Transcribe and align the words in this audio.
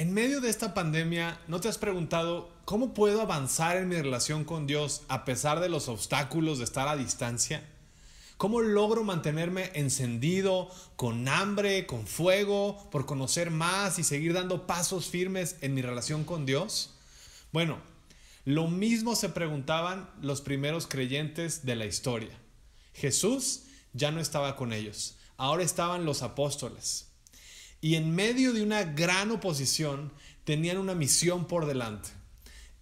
En 0.00 0.14
medio 0.14 0.40
de 0.40 0.48
esta 0.48 0.74
pandemia, 0.74 1.40
¿no 1.48 1.58
te 1.60 1.66
has 1.66 1.76
preguntado 1.76 2.52
cómo 2.64 2.94
puedo 2.94 3.20
avanzar 3.20 3.76
en 3.76 3.88
mi 3.88 3.96
relación 3.96 4.44
con 4.44 4.64
Dios 4.64 5.02
a 5.08 5.24
pesar 5.24 5.58
de 5.58 5.68
los 5.68 5.88
obstáculos 5.88 6.58
de 6.58 6.64
estar 6.64 6.86
a 6.86 6.96
distancia? 6.96 7.68
¿Cómo 8.36 8.60
logro 8.60 9.02
mantenerme 9.02 9.72
encendido, 9.74 10.70
con 10.94 11.26
hambre, 11.26 11.84
con 11.86 12.06
fuego, 12.06 12.88
por 12.92 13.06
conocer 13.06 13.50
más 13.50 13.98
y 13.98 14.04
seguir 14.04 14.34
dando 14.34 14.68
pasos 14.68 15.06
firmes 15.06 15.56
en 15.62 15.74
mi 15.74 15.82
relación 15.82 16.22
con 16.22 16.46
Dios? 16.46 16.94
Bueno, 17.50 17.78
lo 18.44 18.68
mismo 18.68 19.16
se 19.16 19.30
preguntaban 19.30 20.08
los 20.22 20.42
primeros 20.42 20.86
creyentes 20.86 21.66
de 21.66 21.74
la 21.74 21.86
historia. 21.86 22.38
Jesús 22.94 23.62
ya 23.94 24.12
no 24.12 24.20
estaba 24.20 24.54
con 24.54 24.72
ellos, 24.72 25.16
ahora 25.38 25.64
estaban 25.64 26.04
los 26.04 26.22
apóstoles. 26.22 27.07
Y 27.80 27.94
en 27.94 28.14
medio 28.14 28.52
de 28.52 28.62
una 28.62 28.82
gran 28.82 29.30
oposición 29.30 30.12
tenían 30.44 30.78
una 30.78 30.94
misión 30.94 31.46
por 31.46 31.66
delante, 31.66 32.10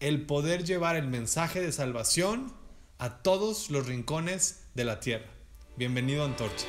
el 0.00 0.24
poder 0.24 0.64
llevar 0.64 0.96
el 0.96 1.06
mensaje 1.06 1.60
de 1.60 1.72
salvación 1.72 2.52
a 2.98 3.22
todos 3.22 3.70
los 3.70 3.86
rincones 3.86 4.64
de 4.74 4.84
la 4.84 5.00
tierra. 5.00 5.26
Bienvenido 5.76 6.24
Antorcha. 6.24 6.66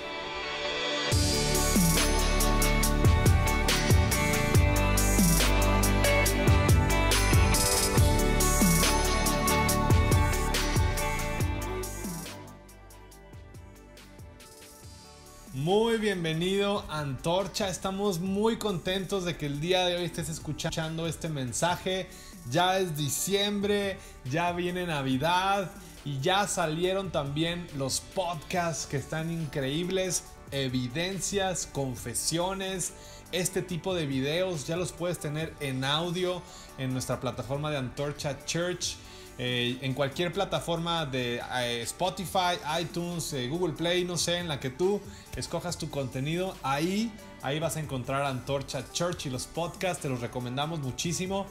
Muy 15.57 15.97
bienvenido 15.97 16.85
Antorcha, 16.87 17.67
estamos 17.67 18.19
muy 18.19 18.57
contentos 18.57 19.25
de 19.25 19.37
que 19.37 19.47
el 19.47 19.59
día 19.59 19.87
de 19.87 19.95
hoy 19.95 20.05
estés 20.05 20.29
escuchando 20.29 21.07
este 21.07 21.29
mensaje. 21.29 22.07
Ya 22.51 22.77
es 22.77 22.95
diciembre, 22.95 23.97
ya 24.29 24.51
viene 24.51 24.85
Navidad 24.85 25.71
y 26.05 26.19
ya 26.19 26.47
salieron 26.47 27.09
también 27.09 27.65
los 27.75 28.01
podcasts 28.01 28.85
que 28.85 28.97
están 28.97 29.31
increíbles, 29.31 30.25
evidencias, 30.51 31.65
confesiones, 31.65 32.93
este 33.31 33.63
tipo 33.63 33.95
de 33.95 34.05
videos 34.05 34.67
ya 34.67 34.77
los 34.77 34.91
puedes 34.91 35.17
tener 35.17 35.55
en 35.59 35.83
audio 35.83 36.43
en 36.77 36.93
nuestra 36.93 37.19
plataforma 37.19 37.71
de 37.71 37.77
Antorcha 37.77 38.45
Church. 38.45 38.95
Eh, 39.39 39.77
en 39.81 39.93
cualquier 39.93 40.33
plataforma 40.33 41.05
de 41.05 41.39
eh, 41.59 41.81
Spotify, 41.83 42.57
iTunes, 42.81 43.33
eh, 43.33 43.47
Google 43.47 43.73
Play, 43.73 44.03
no 44.03 44.17
sé, 44.17 44.39
en 44.39 44.47
la 44.47 44.59
que 44.59 44.71
tú 44.71 44.99
escojas 45.35 45.77
tu 45.77 45.91
contenido, 45.91 46.55
ahí, 46.63 47.11
ahí 47.43 47.59
vas 47.59 47.77
a 47.77 47.79
encontrar 47.79 48.23
Antorcha 48.23 48.83
Church 48.91 49.27
y 49.27 49.29
los 49.29 49.45
podcasts, 49.45 50.01
te 50.01 50.09
los 50.09 50.21
recomendamos 50.21 50.79
muchísimo. 50.79 51.45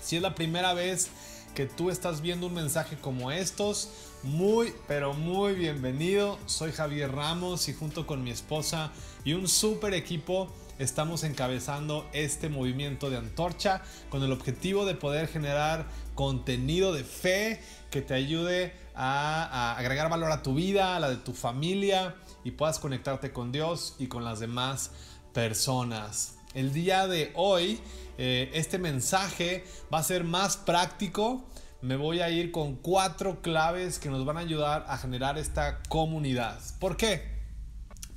Si 0.00 0.16
es 0.16 0.22
la 0.22 0.36
primera 0.36 0.74
vez 0.74 1.10
que 1.56 1.66
tú 1.66 1.90
estás 1.90 2.20
viendo 2.20 2.46
un 2.46 2.54
mensaje 2.54 2.96
como 2.96 3.32
estos, 3.32 3.90
muy, 4.22 4.72
pero 4.86 5.12
muy 5.12 5.54
bienvenido. 5.54 6.38
Soy 6.46 6.70
Javier 6.70 7.12
Ramos 7.12 7.68
y 7.68 7.74
junto 7.74 8.06
con 8.06 8.22
mi 8.22 8.30
esposa 8.30 8.92
y 9.24 9.32
un 9.32 9.48
super 9.48 9.92
equipo 9.92 10.52
estamos 10.78 11.24
encabezando 11.24 12.08
este 12.12 12.48
movimiento 12.48 13.10
de 13.10 13.18
antorcha 13.18 13.82
con 14.10 14.22
el 14.22 14.32
objetivo 14.32 14.84
de 14.84 14.94
poder 14.94 15.28
generar 15.28 15.86
contenido 16.22 16.92
de 16.92 17.02
fe 17.02 17.60
que 17.90 18.00
te 18.00 18.14
ayude 18.14 18.72
a, 18.94 19.74
agregar 19.76 20.08
valor 20.08 20.30
a 20.30 20.40
tu 20.40 20.54
vida, 20.54 20.94
a 20.94 21.00
la 21.00 21.10
de 21.10 21.16
tu 21.16 21.32
familia 21.32 22.14
y 22.44 22.52
puedas 22.52 22.78
conectarte 22.78 23.32
con 23.32 23.50
Dios 23.50 23.96
y 23.98 24.06
con 24.06 24.22
las 24.22 24.38
demás 24.38 24.92
personas. 25.34 26.36
El 26.54 26.72
día 26.72 27.08
de 27.08 27.32
hoy 27.34 27.80
eh, 28.18 28.52
este 28.54 28.78
mensaje 28.78 29.64
va 29.92 29.98
a 29.98 30.04
ser 30.04 30.22
más 30.22 30.56
práctico. 30.56 31.42
Me 31.80 31.96
voy 31.96 32.20
a 32.20 32.30
ir 32.30 32.52
con 32.52 32.76
cuatro 32.76 33.42
claves 33.42 33.98
que 33.98 34.08
nos 34.08 34.24
van 34.24 34.36
a 34.36 34.40
ayudar 34.40 34.84
a 34.86 34.98
generar 34.98 35.38
esta 35.38 35.82
comunidad. 35.88 36.60
¿Por 36.78 36.96
qué? 36.96 37.32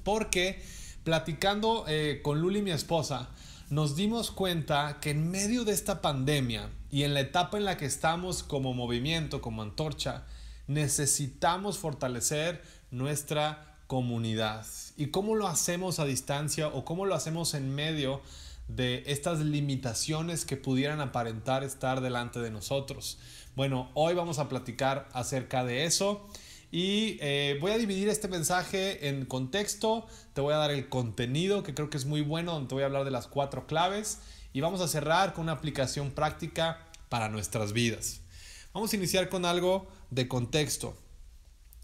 Porque 0.03 0.61
platicando 1.03 1.85
eh, 1.87 2.19
con 2.23 2.39
Luli, 2.39 2.61
mi 2.61 2.69
esposa, 2.69 3.29
nos 3.69 3.95
dimos 3.95 4.31
cuenta 4.31 4.99
que 5.01 5.11
en 5.11 5.29
medio 5.29 5.65
de 5.65 5.73
esta 5.73 6.01
pandemia 6.01 6.69
y 6.91 7.03
en 7.03 7.13
la 7.13 7.21
etapa 7.21 7.57
en 7.57 7.65
la 7.65 7.77
que 7.77 7.85
estamos 7.85 8.43
como 8.43 8.73
movimiento, 8.73 9.41
como 9.41 9.61
antorcha, 9.61 10.25
necesitamos 10.67 11.77
fortalecer 11.77 12.61
nuestra 12.91 13.77
comunidad. 13.87 14.65
¿Y 14.97 15.07
cómo 15.07 15.35
lo 15.35 15.47
hacemos 15.47 15.99
a 15.99 16.05
distancia 16.05 16.67
o 16.67 16.85
cómo 16.85 17.05
lo 17.05 17.15
hacemos 17.15 17.53
en 17.53 17.73
medio 17.73 18.21
de 18.67 19.03
estas 19.07 19.39
limitaciones 19.39 20.45
que 20.45 20.57
pudieran 20.57 21.01
aparentar 21.01 21.63
estar 21.63 22.01
delante 22.01 22.39
de 22.39 22.51
nosotros? 22.51 23.17
Bueno, 23.55 23.89
hoy 23.93 24.13
vamos 24.13 24.39
a 24.39 24.49
platicar 24.49 25.07
acerca 25.13 25.63
de 25.63 25.85
eso. 25.85 26.27
Y 26.75 27.17
eh, 27.21 27.57
voy 27.61 27.71
a 27.71 27.77
dividir 27.77 28.09
este 28.09 28.27
mensaje 28.27 29.07
en 29.07 29.25
contexto, 29.25 30.07
te 30.33 30.41
voy 30.41 30.53
a 30.53 30.57
dar 30.57 30.71
el 30.71 30.89
contenido 30.89 31.63
que 31.63 31.73
creo 31.73 31.89
que 31.89 31.95
es 31.95 32.03
muy 32.03 32.19
bueno, 32.19 32.51
donde 32.51 32.67
te 32.67 32.75
voy 32.75 32.83
a 32.83 32.87
hablar 32.87 33.05
de 33.05 33.11
las 33.11 33.27
cuatro 33.27 33.65
claves 33.65 34.19
y 34.51 34.59
vamos 34.59 34.81
a 34.81 34.89
cerrar 34.89 35.31
con 35.31 35.43
una 35.43 35.53
aplicación 35.53 36.11
práctica 36.11 36.85
para 37.07 37.29
nuestras 37.29 37.71
vidas. 37.71 38.19
Vamos 38.73 38.91
a 38.91 38.97
iniciar 38.97 39.29
con 39.29 39.45
algo 39.45 39.87
de 40.09 40.27
contexto. 40.27 40.97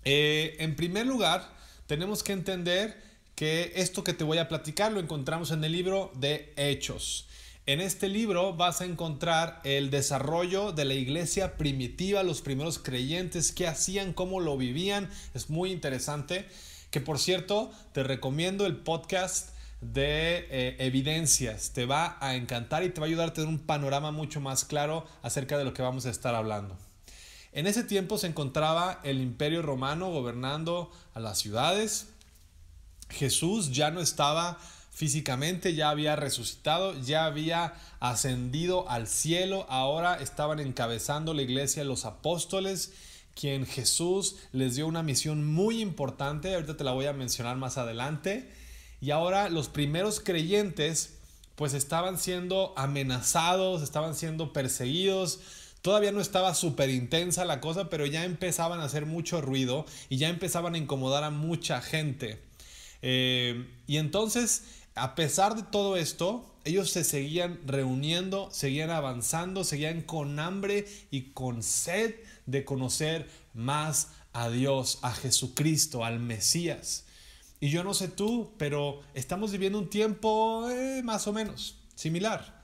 Eh, 0.04 0.58
en 0.60 0.76
primer 0.76 1.08
lugar, 1.08 1.50
tenemos 1.88 2.22
que 2.22 2.34
entender 2.34 3.02
que 3.36 3.72
esto 3.78 4.04
que 4.04 4.14
te 4.14 4.26
voy 4.26 4.40
a 4.40 4.50
platicar 4.50 4.92
lo 4.92 5.00
encontramos 5.00 5.52
en 5.52 5.64
el 5.64 5.72
libro 5.72 6.12
de 6.16 6.52
Hechos. 6.58 7.30
En 7.68 7.80
este 7.80 8.10
libro 8.10 8.54
vas 8.56 8.82
a 8.82 8.86
encontrar 8.86 9.62
el 9.64 9.92
desarrollo 9.92 10.72
de 10.72 10.84
la 10.84 10.96
iglesia 10.96 11.58
primitiva, 11.58 12.24
los 12.24 12.42
primeros 12.42 12.80
creyentes, 12.80 13.52
qué 13.52 13.68
hacían, 13.68 14.14
cómo 14.14 14.40
lo 14.40 14.58
vivían. 14.58 15.10
Es 15.36 15.52
muy 15.52 15.72
interesante. 15.72 16.48
Que 16.90 17.02
por 17.02 17.20
cierto, 17.20 17.72
te 17.94 18.02
recomiendo 18.02 18.66
el 18.66 18.78
podcast 18.78 19.52
de 19.80 20.48
eh, 20.50 20.76
evidencias. 20.80 21.72
Te 21.72 21.86
va 21.86 22.18
a 22.20 22.36
encantar 22.36 22.84
y 22.84 22.90
te 22.90 23.00
va 23.00 23.06
a 23.06 23.10
ayudar 23.10 23.30
a 23.30 23.34
tener 23.34 23.48
un 23.48 23.60
panorama 23.60 24.12
mucho 24.12 24.42
más 24.42 24.66
claro 24.66 25.06
acerca 25.22 25.58
de 25.58 25.64
lo 25.64 25.74
que 25.74 25.84
vamos 25.84 26.08
a 26.08 26.10
estar 26.10 26.34
hablando. 26.34 26.76
En 27.54 27.68
ese 27.68 27.84
tiempo 27.84 28.18
se 28.18 28.28
encontraba 28.28 29.00
el 29.04 29.22
imperio 29.22 29.62
romano 29.62 30.10
gobernando 30.10 30.92
a 31.14 31.20
las 31.20 31.38
ciudades. 31.38 32.08
Jesús 33.10 33.72
ya 33.72 33.92
no 33.92 34.02
estaba 34.02 34.58
físicamente, 34.92 35.74
ya 35.74 35.90
había 35.90 36.16
resucitado, 36.16 37.00
ya 37.02 37.26
había 37.26 37.74
ascendido 38.00 38.90
al 38.90 39.08
cielo, 39.08 39.66
ahora 39.70 40.16
estaban 40.16 40.60
encabezando 40.60 41.34
la 41.34 41.42
iglesia 41.42 41.84
los 41.84 42.06
apóstoles, 42.06 42.94
quien 43.34 43.66
Jesús 43.66 44.36
les 44.52 44.76
dio 44.76 44.86
una 44.88 45.02
misión 45.02 45.46
muy 45.46 45.82
importante, 45.82 46.54
ahorita 46.54 46.78
te 46.78 46.84
la 46.84 46.92
voy 46.92 47.06
a 47.06 47.14
mencionar 47.14 47.58
más 47.58 47.78
adelante, 47.78 48.52
y 49.00 49.12
ahora 49.12 49.50
los 49.50 49.70
primeros 49.70 50.20
creyentes 50.20 51.18
pues 51.56 51.74
estaban 51.74 52.18
siendo 52.18 52.74
amenazados, 52.76 53.82
estaban 53.82 54.16
siendo 54.16 54.54
perseguidos, 54.54 55.40
Todavía 55.82 56.12
no 56.12 56.22
estaba 56.22 56.54
súper 56.54 56.92
intensa 56.92 57.44
la 57.44 57.60
cosa, 57.60 57.90
pero 57.90 58.06
ya 58.06 58.24
empezaban 58.24 58.80
a 58.80 58.84
hacer 58.84 59.08
mucho 59.08 59.42
ruido 59.42 59.86
y 60.10 60.18
ya 60.18 60.30
empezaban 60.30 60.76
a 60.76 60.78
incomodar 60.78 61.24
a 61.24 61.32
mucha 61.32 61.82
gente. 61.82 62.40
Eh, 63.02 63.68
y 63.88 63.98
entonces 63.98 64.64
a 64.96 65.16
pesar 65.16 65.56
de 65.56 65.64
todo 65.64 65.98
esto, 65.98 66.46
ellos 66.64 66.92
se 66.92 67.04
seguían 67.04 67.60
reuniendo, 67.66 68.50
seguían 68.52 68.90
avanzando, 68.90 69.64
seguían 69.64 70.02
con 70.02 70.40
hambre 70.40 70.86
y 71.10 71.32
con 71.32 71.64
sed 71.64 72.16
de 72.46 72.66
conocer 72.66 73.30
más 73.54 74.10
a 74.34 74.50
Dios, 74.50 75.00
a 75.02 75.12
Jesucristo, 75.12 76.06
al 76.06 76.20
Mesías. 76.20 77.06
Y 77.60 77.70
yo 77.70 77.84
no 77.84 77.94
sé 77.94 78.08
tú, 78.08 78.54
pero 78.58 79.02
estamos 79.14 79.52
viviendo 79.52 79.80
un 79.80 79.90
tiempo 79.90 80.70
eh, 80.70 81.02
más 81.04 81.28
o 81.28 81.34
menos 81.34 81.78
similar. 81.96 82.64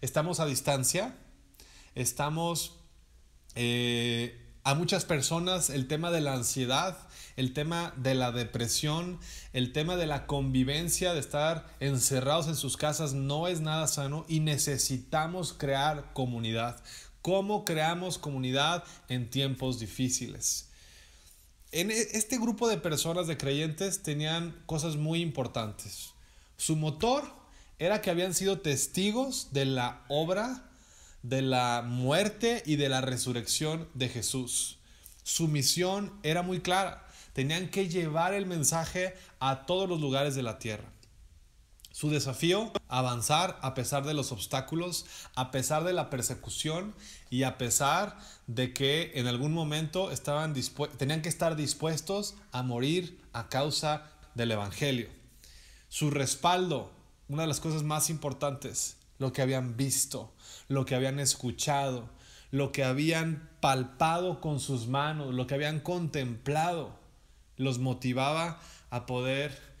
Estamos 0.00 0.40
a 0.40 0.46
distancia, 0.46 1.14
estamos... 1.94 2.74
Eh, 3.54 4.42
a 4.66 4.74
muchas 4.74 5.04
personas 5.04 5.70
el 5.70 5.86
tema 5.86 6.10
de 6.10 6.20
la 6.20 6.34
ansiedad 6.34 6.98
el 7.36 7.52
tema 7.52 7.92
de 7.96 8.14
la 8.14 8.32
depresión, 8.32 9.20
el 9.52 9.72
tema 9.72 9.96
de 9.96 10.06
la 10.06 10.26
convivencia, 10.26 11.12
de 11.12 11.20
estar 11.20 11.66
encerrados 11.80 12.48
en 12.48 12.56
sus 12.56 12.76
casas, 12.76 13.12
no 13.12 13.46
es 13.46 13.60
nada 13.60 13.86
sano 13.86 14.24
y 14.26 14.40
necesitamos 14.40 15.52
crear 15.52 16.12
comunidad. 16.14 16.82
¿Cómo 17.20 17.64
creamos 17.64 18.18
comunidad 18.18 18.84
en 19.08 19.28
tiempos 19.28 19.78
difíciles? 19.78 20.70
En 21.72 21.90
e, 21.90 21.98
este 21.98 22.38
grupo 22.38 22.68
de 22.68 22.78
personas, 22.78 23.26
de 23.26 23.36
creyentes, 23.36 24.02
tenían 24.02 24.62
cosas 24.64 24.96
muy 24.96 25.20
importantes. 25.20 26.14
Su 26.56 26.74
motor 26.74 27.30
era 27.78 28.00
que 28.00 28.10
habían 28.10 28.32
sido 28.32 28.60
testigos 28.60 29.52
de 29.52 29.66
la 29.66 30.04
obra, 30.08 30.70
de 31.22 31.42
la 31.42 31.84
muerte 31.86 32.62
y 32.64 32.76
de 32.76 32.88
la 32.88 33.02
resurrección 33.02 33.88
de 33.92 34.08
Jesús. 34.08 34.78
Su 35.22 35.48
misión 35.48 36.18
era 36.22 36.40
muy 36.40 36.60
clara 36.60 37.05
tenían 37.36 37.68
que 37.68 37.86
llevar 37.90 38.32
el 38.32 38.46
mensaje 38.46 39.14
a 39.40 39.66
todos 39.66 39.86
los 39.86 40.00
lugares 40.00 40.34
de 40.34 40.42
la 40.42 40.58
tierra. 40.58 40.88
Su 41.92 42.08
desafío, 42.08 42.72
avanzar 42.88 43.58
a 43.60 43.74
pesar 43.74 44.06
de 44.06 44.14
los 44.14 44.32
obstáculos, 44.32 45.04
a 45.34 45.50
pesar 45.50 45.84
de 45.84 45.92
la 45.92 46.08
persecución 46.08 46.94
y 47.28 47.42
a 47.42 47.58
pesar 47.58 48.18
de 48.46 48.72
que 48.72 49.12
en 49.16 49.26
algún 49.26 49.52
momento 49.52 50.10
estaban 50.12 50.54
tenían 50.96 51.20
que 51.20 51.28
estar 51.28 51.56
dispuestos 51.56 52.36
a 52.52 52.62
morir 52.62 53.20
a 53.34 53.50
causa 53.50 54.10
del 54.34 54.52
Evangelio. 54.52 55.10
Su 55.90 56.10
respaldo, 56.10 56.90
una 57.28 57.42
de 57.42 57.48
las 57.48 57.60
cosas 57.60 57.82
más 57.82 58.08
importantes, 58.08 58.96
lo 59.18 59.34
que 59.34 59.42
habían 59.42 59.76
visto, 59.76 60.32
lo 60.68 60.86
que 60.86 60.94
habían 60.94 61.20
escuchado, 61.20 62.08
lo 62.50 62.72
que 62.72 62.82
habían 62.82 63.50
palpado 63.60 64.40
con 64.40 64.58
sus 64.58 64.86
manos, 64.86 65.34
lo 65.34 65.46
que 65.46 65.54
habían 65.54 65.80
contemplado, 65.80 67.04
los 67.56 67.78
motivaba 67.78 68.60
a 68.90 69.06
poder 69.06 69.76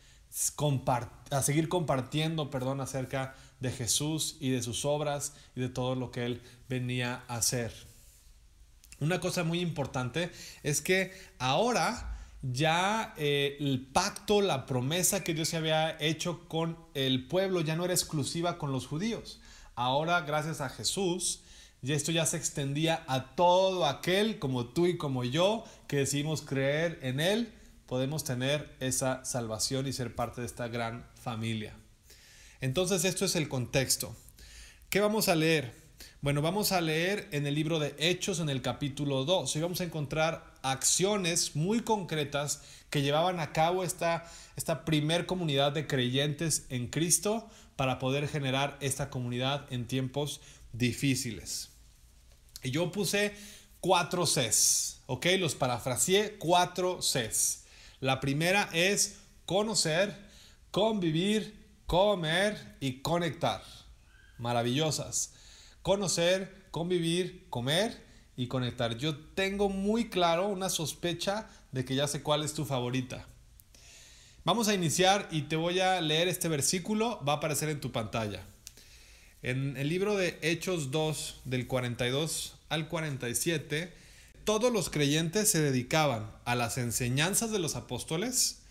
a 1.30 1.42
seguir 1.42 1.68
compartiendo, 1.68 2.50
perdón, 2.50 2.80
acerca 2.80 3.34
de 3.60 3.72
Jesús 3.72 4.36
y 4.38 4.50
de 4.50 4.62
sus 4.62 4.84
obras 4.84 5.32
y 5.54 5.60
de 5.60 5.70
todo 5.70 5.94
lo 5.94 6.10
que 6.10 6.26
él 6.26 6.42
venía 6.68 7.24
a 7.28 7.36
hacer. 7.36 7.72
Una 9.00 9.18
cosa 9.18 9.44
muy 9.44 9.60
importante 9.60 10.30
es 10.62 10.82
que 10.82 11.12
ahora 11.38 12.18
ya 12.42 13.14
eh, 13.16 13.56
el 13.60 13.86
pacto, 13.86 14.40
la 14.40 14.66
promesa 14.66 15.24
que 15.24 15.34
Dios 15.34 15.48
se 15.48 15.56
había 15.56 15.96
hecho 16.00 16.46
con 16.48 16.76
el 16.94 17.26
pueblo 17.26 17.62
ya 17.62 17.76
no 17.76 17.84
era 17.84 17.94
exclusiva 17.94 18.58
con 18.58 18.72
los 18.72 18.86
judíos. 18.86 19.40
Ahora, 19.74 20.20
gracias 20.22 20.60
a 20.60 20.68
Jesús, 20.68 21.40
y 21.82 21.92
esto 21.92 22.12
ya 22.12 22.24
se 22.26 22.36
extendía 22.36 23.04
a 23.06 23.34
todo 23.36 23.86
aquel 23.86 24.38
como 24.38 24.66
tú 24.66 24.86
y 24.86 24.96
como 24.96 25.24
yo 25.24 25.64
que 25.86 25.98
decidimos 25.98 26.42
creer 26.42 26.98
en 27.02 27.20
Él, 27.20 27.52
podemos 27.86 28.24
tener 28.24 28.74
esa 28.80 29.24
salvación 29.24 29.86
y 29.86 29.92
ser 29.92 30.14
parte 30.14 30.40
de 30.40 30.46
esta 30.46 30.68
gran 30.68 31.08
familia. 31.14 31.74
Entonces 32.60 33.04
esto 33.04 33.24
es 33.24 33.36
el 33.36 33.48
contexto. 33.48 34.14
¿Qué 34.90 35.00
vamos 35.00 35.28
a 35.28 35.34
leer? 35.34 35.86
Bueno, 36.20 36.42
vamos 36.42 36.72
a 36.72 36.80
leer 36.80 37.28
en 37.32 37.46
el 37.46 37.54
libro 37.54 37.78
de 37.78 37.94
Hechos 37.98 38.40
en 38.40 38.48
el 38.48 38.62
capítulo 38.62 39.24
2 39.24 39.54
y 39.56 39.60
vamos 39.60 39.80
a 39.80 39.84
encontrar 39.84 40.54
acciones 40.62 41.54
muy 41.54 41.80
concretas 41.80 42.62
que 42.90 43.02
llevaban 43.02 43.38
a 43.38 43.52
cabo 43.52 43.84
esta, 43.84 44.30
esta 44.56 44.84
primer 44.84 45.26
comunidad 45.26 45.72
de 45.72 45.86
creyentes 45.86 46.66
en 46.70 46.88
Cristo 46.88 47.48
para 47.76 47.98
poder 47.98 48.26
generar 48.26 48.76
esta 48.80 49.10
comunidad 49.10 49.72
en 49.72 49.86
tiempos 49.86 50.40
difíciles. 50.72 51.70
Y 52.62 52.70
yo 52.70 52.90
puse 52.90 53.34
cuatro 53.80 54.24
Cs, 54.24 55.02
¿ok? 55.06 55.26
Los 55.38 55.54
parafraseé 55.54 56.36
cuatro 56.38 56.98
Cs. 57.00 57.65
La 58.00 58.20
primera 58.20 58.68
es 58.74 59.20
conocer, 59.46 60.14
convivir, 60.70 61.66
comer 61.86 62.76
y 62.80 63.00
conectar. 63.00 63.62
Maravillosas. 64.38 65.32
Conocer, 65.82 66.66
convivir, 66.70 67.46
comer 67.48 68.04
y 68.36 68.48
conectar. 68.48 68.98
Yo 68.98 69.16
tengo 69.16 69.70
muy 69.70 70.10
claro 70.10 70.48
una 70.48 70.68
sospecha 70.68 71.48
de 71.72 71.84
que 71.84 71.94
ya 71.94 72.06
sé 72.06 72.22
cuál 72.22 72.44
es 72.44 72.52
tu 72.52 72.64
favorita. 72.64 73.26
Vamos 74.44 74.68
a 74.68 74.74
iniciar 74.74 75.28
y 75.30 75.42
te 75.42 75.56
voy 75.56 75.80
a 75.80 76.00
leer 76.00 76.28
este 76.28 76.48
versículo, 76.48 77.20
va 77.24 77.34
a 77.34 77.36
aparecer 77.36 77.68
en 77.68 77.80
tu 77.80 77.92
pantalla. 77.92 78.44
En 79.42 79.76
el 79.76 79.88
libro 79.88 80.16
de 80.16 80.38
Hechos 80.42 80.90
2, 80.90 81.40
del 81.44 81.66
42 81.66 82.56
al 82.68 82.88
47, 82.88 83.92
todos 84.46 84.72
los 84.72 84.90
creyentes 84.90 85.50
se 85.50 85.60
dedicaban 85.60 86.30
a 86.44 86.54
las 86.54 86.78
enseñanzas 86.78 87.50
de 87.50 87.58
los 87.58 87.74
apóstoles, 87.74 88.62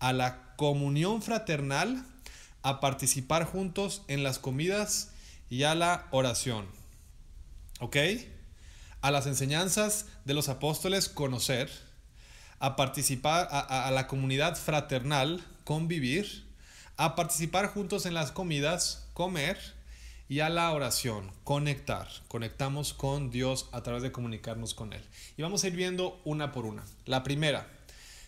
a 0.00 0.12
la 0.12 0.56
comunión 0.56 1.22
fraternal, 1.22 2.04
a 2.62 2.80
participar 2.80 3.44
juntos 3.44 4.02
en 4.08 4.24
las 4.24 4.40
comidas 4.40 5.12
y 5.48 5.62
a 5.62 5.76
la 5.76 6.08
oración. 6.10 6.66
¿Ok? 7.78 7.96
A 9.02 9.12
las 9.12 9.26
enseñanzas 9.26 10.06
de 10.24 10.34
los 10.34 10.48
apóstoles 10.48 11.08
conocer, 11.08 11.70
a 12.58 12.74
participar 12.74 13.46
a, 13.52 13.86
a 13.86 13.90
la 13.92 14.08
comunidad 14.08 14.56
fraternal, 14.56 15.46
convivir, 15.62 16.44
a 16.96 17.14
participar 17.14 17.68
juntos 17.68 18.04
en 18.04 18.14
las 18.14 18.32
comidas, 18.32 19.06
comer, 19.14 19.58
y 20.30 20.38
a 20.38 20.48
la 20.48 20.70
oración, 20.72 21.32
conectar. 21.42 22.06
Conectamos 22.28 22.94
con 22.94 23.32
Dios 23.32 23.68
a 23.72 23.82
través 23.82 24.04
de 24.04 24.12
comunicarnos 24.12 24.74
con 24.74 24.92
Él. 24.92 25.02
Y 25.36 25.42
vamos 25.42 25.64
a 25.64 25.66
ir 25.66 25.74
viendo 25.74 26.20
una 26.24 26.52
por 26.52 26.66
una. 26.66 26.84
La 27.04 27.24
primera, 27.24 27.68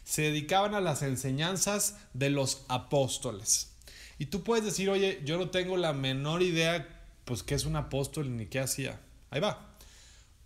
se 0.02 0.22
dedicaban 0.22 0.74
a 0.74 0.80
las 0.80 1.02
enseñanzas 1.02 1.96
de 2.12 2.28
los 2.28 2.64
apóstoles. 2.66 3.76
Y 4.18 4.26
tú 4.26 4.42
puedes 4.42 4.64
decir, 4.64 4.90
oye, 4.90 5.22
yo 5.24 5.38
no 5.38 5.50
tengo 5.50 5.76
la 5.76 5.92
menor 5.92 6.42
idea, 6.42 6.88
pues, 7.24 7.44
qué 7.44 7.54
es 7.54 7.66
un 7.66 7.76
apóstol 7.76 8.36
ni 8.36 8.46
qué 8.46 8.58
hacía. 8.58 8.98
Ahí 9.30 9.40
va. 9.40 9.76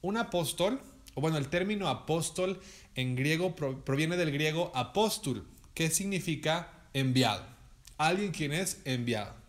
Un 0.02 0.18
apóstol, 0.18 0.78
o 1.14 1.22
bueno, 1.22 1.38
el 1.38 1.48
término 1.48 1.88
apóstol 1.88 2.60
en 2.96 3.16
griego 3.16 3.56
proviene 3.56 4.18
del 4.18 4.30
griego 4.30 4.72
apóstol, 4.74 5.46
que 5.72 5.88
significa 5.88 6.70
enviado. 6.92 7.46
Alguien 7.96 8.32
quien 8.32 8.52
es 8.52 8.82
enviado. 8.84 9.45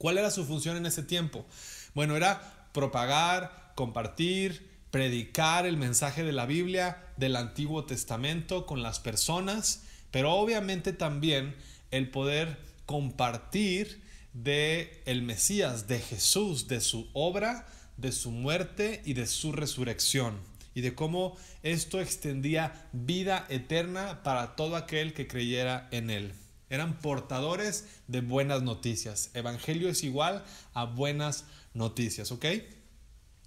¿Cuál 0.00 0.16
era 0.16 0.30
su 0.30 0.46
función 0.46 0.78
en 0.78 0.86
ese 0.86 1.02
tiempo? 1.02 1.44
Bueno, 1.92 2.16
era 2.16 2.70
propagar, 2.72 3.74
compartir, 3.74 4.66
predicar 4.90 5.66
el 5.66 5.76
mensaje 5.76 6.24
de 6.24 6.32
la 6.32 6.46
Biblia, 6.46 7.04
del 7.18 7.36
Antiguo 7.36 7.84
Testamento 7.84 8.64
con 8.64 8.82
las 8.82 8.98
personas, 8.98 9.82
pero 10.10 10.32
obviamente 10.32 10.94
también 10.94 11.54
el 11.90 12.10
poder 12.10 12.56
compartir 12.86 14.02
de 14.32 15.02
el 15.04 15.20
Mesías, 15.20 15.86
de 15.86 15.98
Jesús, 15.98 16.66
de 16.66 16.80
su 16.80 17.10
obra, 17.12 17.66
de 17.98 18.12
su 18.12 18.30
muerte 18.30 19.02
y 19.04 19.12
de 19.12 19.26
su 19.26 19.52
resurrección 19.52 20.38
y 20.74 20.80
de 20.80 20.94
cómo 20.94 21.36
esto 21.62 22.00
extendía 22.00 22.88
vida 22.94 23.44
eterna 23.50 24.22
para 24.22 24.56
todo 24.56 24.76
aquel 24.76 25.12
que 25.12 25.26
creyera 25.26 25.88
en 25.90 26.08
él. 26.08 26.32
Eran 26.70 27.00
portadores 27.00 27.84
de 28.06 28.20
buenas 28.20 28.62
noticias. 28.62 29.30
Evangelio 29.34 29.88
es 29.88 30.04
igual 30.04 30.44
a 30.72 30.84
buenas 30.84 31.44
noticias, 31.74 32.30
¿ok? 32.32 32.46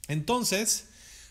Entonces, 0.09 0.89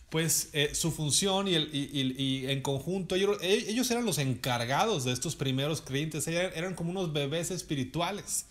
pues 0.08 0.48
eh, 0.52 0.74
su 0.74 0.90
función 0.90 1.48
y, 1.48 1.54
el, 1.54 2.44
en 2.48 2.60
conjunto, 2.62 3.14
ellos, 3.14 3.90
eran 3.90 4.04
los 4.04 4.18
encargados 4.18 5.04
de 5.04 5.12
estos 5.12 5.36
primeros 5.36 5.80
creyentes, 5.80 6.26
eran 6.28 6.74
como 6.74 6.90
unos 6.90 7.12
bebés 7.12 7.50
espirituales. 7.50 8.46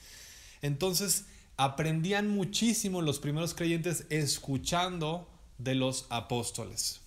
Entonces, 0.62 1.26
aprendían 1.58 2.28
muchísimo 2.30 3.02
los 3.02 3.20
primeros 3.20 3.54
creyentes 3.54 4.06
escuchando 4.10 5.28
de 5.58 5.76
los 5.76 6.08
apóstoles. 6.10 7.02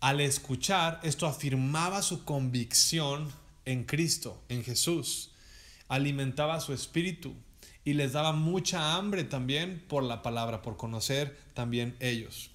Al 0.00 0.20
escuchar, 0.20 1.00
esto 1.02 1.26
afirmaba 1.26 2.02
su 2.02 2.24
convicción 2.24 3.32
en 3.68 3.84
Cristo, 3.84 4.42
en 4.48 4.64
Jesús. 4.64 5.30
Alimentaba 5.88 6.60
su 6.60 6.72
espíritu 6.72 7.34
y 7.84 7.92
les 7.92 8.12
daba 8.12 8.32
mucha 8.32 8.96
hambre 8.96 9.24
también 9.24 9.84
por 9.88 10.02
la 10.02 10.22
palabra, 10.22 10.62
por 10.62 10.76
conocer 10.76 11.38
también 11.52 11.94
ellos. 12.00 12.50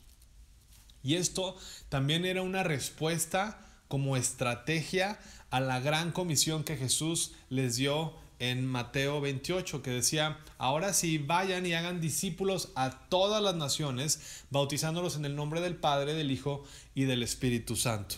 Y 1.04 1.16
esto 1.16 1.56
también 1.90 2.26
era 2.26 2.42
una 2.42 2.64
respuesta 2.64 3.64
como 3.88 4.18
estrategia 4.18 5.20
a 5.52 5.60
la 5.60 5.80
gran 5.80 6.12
comisión 6.12 6.64
que 6.64 6.78
Jesús 6.78 7.34
les 7.50 7.76
dio 7.76 8.16
en 8.40 8.66
Mateo 8.66 9.22
28, 9.22 9.84
que 9.84 9.92
decía, 9.92 10.40
ahora 10.58 10.94
sí, 10.94 11.20
vayan 11.20 11.66
y 11.68 11.74
hagan 11.74 12.02
discípulos 12.02 12.70
a 12.76 13.08
todas 13.10 13.42
las 13.44 13.56
naciones, 13.56 14.44
bautizándolos 14.50 15.16
en 15.16 15.26
el 15.26 15.36
nombre 15.36 15.62
del 15.62 15.76
Padre, 15.76 16.16
del 16.16 16.32
Hijo 16.32 16.64
y 16.96 17.04
del 17.04 17.22
Espíritu 17.22 17.76
Santo. 17.76 18.16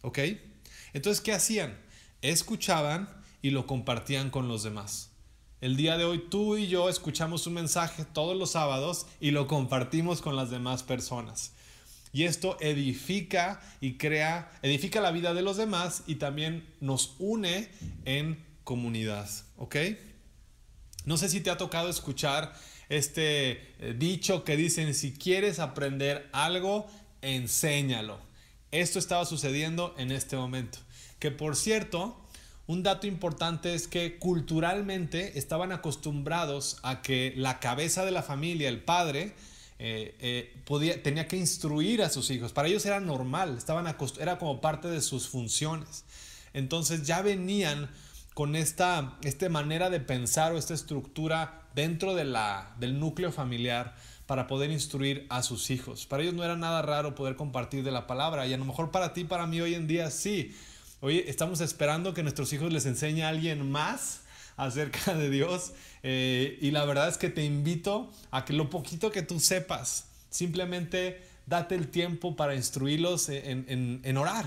¿Ok? 0.00 0.20
Entonces, 0.94 1.20
¿qué 1.20 1.32
hacían? 1.32 1.89
Escuchaban 2.22 3.08
y 3.42 3.50
lo 3.50 3.66
compartían 3.66 4.30
con 4.30 4.48
los 4.48 4.62
demás. 4.62 5.10
El 5.60 5.76
día 5.76 5.98
de 5.98 6.04
hoy 6.04 6.24
tú 6.30 6.56
y 6.56 6.68
yo 6.68 6.88
escuchamos 6.88 7.46
un 7.46 7.54
mensaje 7.54 8.04
todos 8.04 8.36
los 8.36 8.52
sábados 8.52 9.06
y 9.20 9.30
lo 9.30 9.46
compartimos 9.46 10.22
con 10.22 10.34
las 10.36 10.50
demás 10.50 10.82
personas. 10.82 11.52
Y 12.12 12.24
esto 12.24 12.56
edifica 12.60 13.60
y 13.80 13.94
crea, 13.94 14.50
edifica 14.62 15.00
la 15.00 15.12
vida 15.12 15.34
de 15.34 15.42
los 15.42 15.56
demás 15.56 16.02
y 16.06 16.16
también 16.16 16.66
nos 16.80 17.14
une 17.18 17.70
en 18.04 18.42
comunidad, 18.64 19.28
¿ok? 19.58 19.76
No 21.04 21.16
sé 21.16 21.28
si 21.28 21.40
te 21.40 21.50
ha 21.50 21.56
tocado 21.56 21.88
escuchar 21.88 22.54
este 22.88 23.74
eh, 23.78 23.94
dicho 23.96 24.44
que 24.44 24.56
dicen, 24.56 24.94
si 24.94 25.12
quieres 25.12 25.60
aprender 25.60 26.28
algo, 26.32 26.88
enséñalo. 27.22 28.18
Esto 28.72 28.98
estaba 28.98 29.24
sucediendo 29.24 29.94
en 29.98 30.10
este 30.10 30.36
momento. 30.36 30.78
Que 31.20 31.30
por 31.30 31.54
cierto, 31.54 32.16
un 32.66 32.82
dato 32.82 33.06
importante 33.06 33.74
es 33.74 33.86
que 33.86 34.18
culturalmente 34.18 35.38
estaban 35.38 35.70
acostumbrados 35.70 36.78
a 36.82 37.02
que 37.02 37.32
la 37.36 37.60
cabeza 37.60 38.04
de 38.04 38.10
la 38.10 38.22
familia, 38.22 38.68
el 38.68 38.82
padre, 38.82 39.34
eh, 39.78 40.14
eh, 40.20 40.54
podía, 40.64 41.02
tenía 41.02 41.26
que 41.26 41.36
instruir 41.36 42.02
a 42.02 42.10
sus 42.10 42.30
hijos. 42.30 42.52
Para 42.52 42.68
ellos 42.68 42.84
era 42.84 43.00
normal, 43.00 43.56
estaban 43.56 43.86
era 44.18 44.38
como 44.38 44.60
parte 44.60 44.88
de 44.88 45.00
sus 45.00 45.28
funciones. 45.28 46.04
Entonces 46.52 47.06
ya 47.06 47.22
venían 47.22 47.88
con 48.34 48.56
esta, 48.56 49.18
esta 49.22 49.48
manera 49.48 49.90
de 49.90 50.00
pensar 50.00 50.52
o 50.52 50.58
esta 50.58 50.74
estructura 50.74 51.68
dentro 51.74 52.14
de 52.14 52.24
la, 52.24 52.74
del 52.78 52.98
núcleo 52.98 53.32
familiar 53.32 53.94
para 54.26 54.46
poder 54.46 54.70
instruir 54.70 55.26
a 55.28 55.42
sus 55.42 55.70
hijos. 55.70 56.06
Para 56.06 56.22
ellos 56.22 56.34
no 56.34 56.44
era 56.44 56.56
nada 56.56 56.82
raro 56.82 57.14
poder 57.14 57.36
compartir 57.36 57.82
de 57.82 57.90
la 57.90 58.06
palabra 58.06 58.46
y 58.46 58.52
a 58.52 58.58
lo 58.58 58.64
mejor 58.64 58.90
para 58.90 59.12
ti, 59.12 59.24
para 59.24 59.46
mí 59.46 59.60
hoy 59.60 59.74
en 59.74 59.86
día 59.86 60.10
sí. 60.10 60.54
Hoy 61.02 61.24
estamos 61.26 61.62
esperando 61.62 62.12
que 62.12 62.22
nuestros 62.22 62.52
hijos 62.52 62.70
les 62.70 62.84
enseñe 62.84 63.22
a 63.22 63.30
alguien 63.30 63.70
más 63.70 64.20
acerca 64.58 65.14
de 65.14 65.30
Dios 65.30 65.72
eh, 66.02 66.58
y 66.60 66.72
la 66.72 66.84
verdad 66.84 67.08
es 67.08 67.16
que 67.16 67.30
te 67.30 67.42
invito 67.42 68.12
a 68.30 68.44
que 68.44 68.52
lo 68.52 68.68
poquito 68.68 69.10
que 69.10 69.22
tú 69.22 69.40
sepas, 69.40 70.08
simplemente 70.28 71.22
date 71.46 71.74
el 71.74 71.88
tiempo 71.88 72.36
para 72.36 72.54
instruirlos 72.54 73.30
en, 73.30 74.02
en 74.04 74.16
orar, 74.18 74.46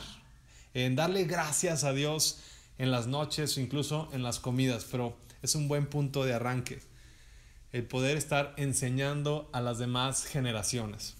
en 0.75 0.95
darle 0.95 1.23
gracias 1.23 1.83
a 1.83 1.91
Dios 1.91 2.41
en 2.77 2.91
las 2.91 3.07
noches 3.07 3.57
o 3.57 3.59
incluso 3.59 4.07
en 4.13 4.21
las 4.21 4.39
comidas, 4.39 4.85
pero 4.91 5.17
es 5.41 5.55
un 5.55 5.67
buen 5.67 5.87
punto 5.87 6.23
de 6.23 6.33
arranque 6.33 6.81
el 7.71 7.83
poder 7.83 8.15
estar 8.15 8.53
enseñando 8.57 9.49
a 9.53 9.59
las 9.59 9.79
demás 9.79 10.25
generaciones. 10.25 11.15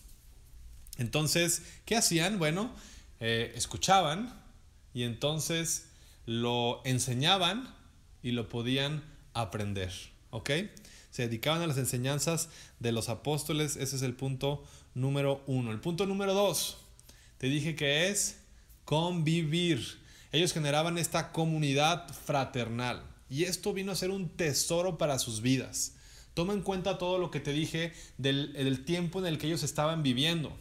Entonces, 0.99 1.63
¿qué 1.85 1.95
hacían? 1.95 2.37
Bueno, 2.37 2.71
eh, 3.19 3.51
escuchaban 3.55 4.42
y 4.93 5.03
entonces 5.03 5.89
lo 6.25 6.81
enseñaban 6.85 7.73
y 8.21 8.31
lo 8.31 8.49
podían 8.49 9.03
aprender. 9.33 9.91
¿Ok? 10.29 10.49
Se 11.11 11.23
dedicaban 11.23 11.61
a 11.61 11.67
las 11.67 11.77
enseñanzas 11.77 12.49
de 12.79 12.91
los 12.91 13.09
apóstoles. 13.09 13.75
Ese 13.75 13.95
es 13.95 14.01
el 14.01 14.15
punto 14.15 14.63
número 14.95 15.43
uno. 15.47 15.71
El 15.71 15.79
punto 15.79 16.05
número 16.05 16.33
dos, 16.33 16.77
te 17.37 17.47
dije 17.47 17.75
que 17.75 18.09
es 18.09 18.39
convivir. 18.85 20.01
Ellos 20.31 20.53
generaban 20.53 20.97
esta 20.97 21.31
comunidad 21.31 22.07
fraternal 22.13 23.03
y 23.29 23.43
esto 23.43 23.73
vino 23.73 23.91
a 23.91 23.95
ser 23.95 24.11
un 24.11 24.29
tesoro 24.29 24.97
para 24.97 25.19
sus 25.19 25.41
vidas. 25.41 25.93
Toma 26.33 26.53
en 26.53 26.61
cuenta 26.61 26.97
todo 26.97 27.19
lo 27.19 27.29
que 27.29 27.39
te 27.39 27.53
dije 27.53 27.93
del, 28.17 28.83
tiempo 28.85 29.19
en 29.19 29.27
el 29.27 29.37
que 29.37 29.47
ellos 29.47 29.63
estaban 29.63 30.01
viviendo. 30.01 30.55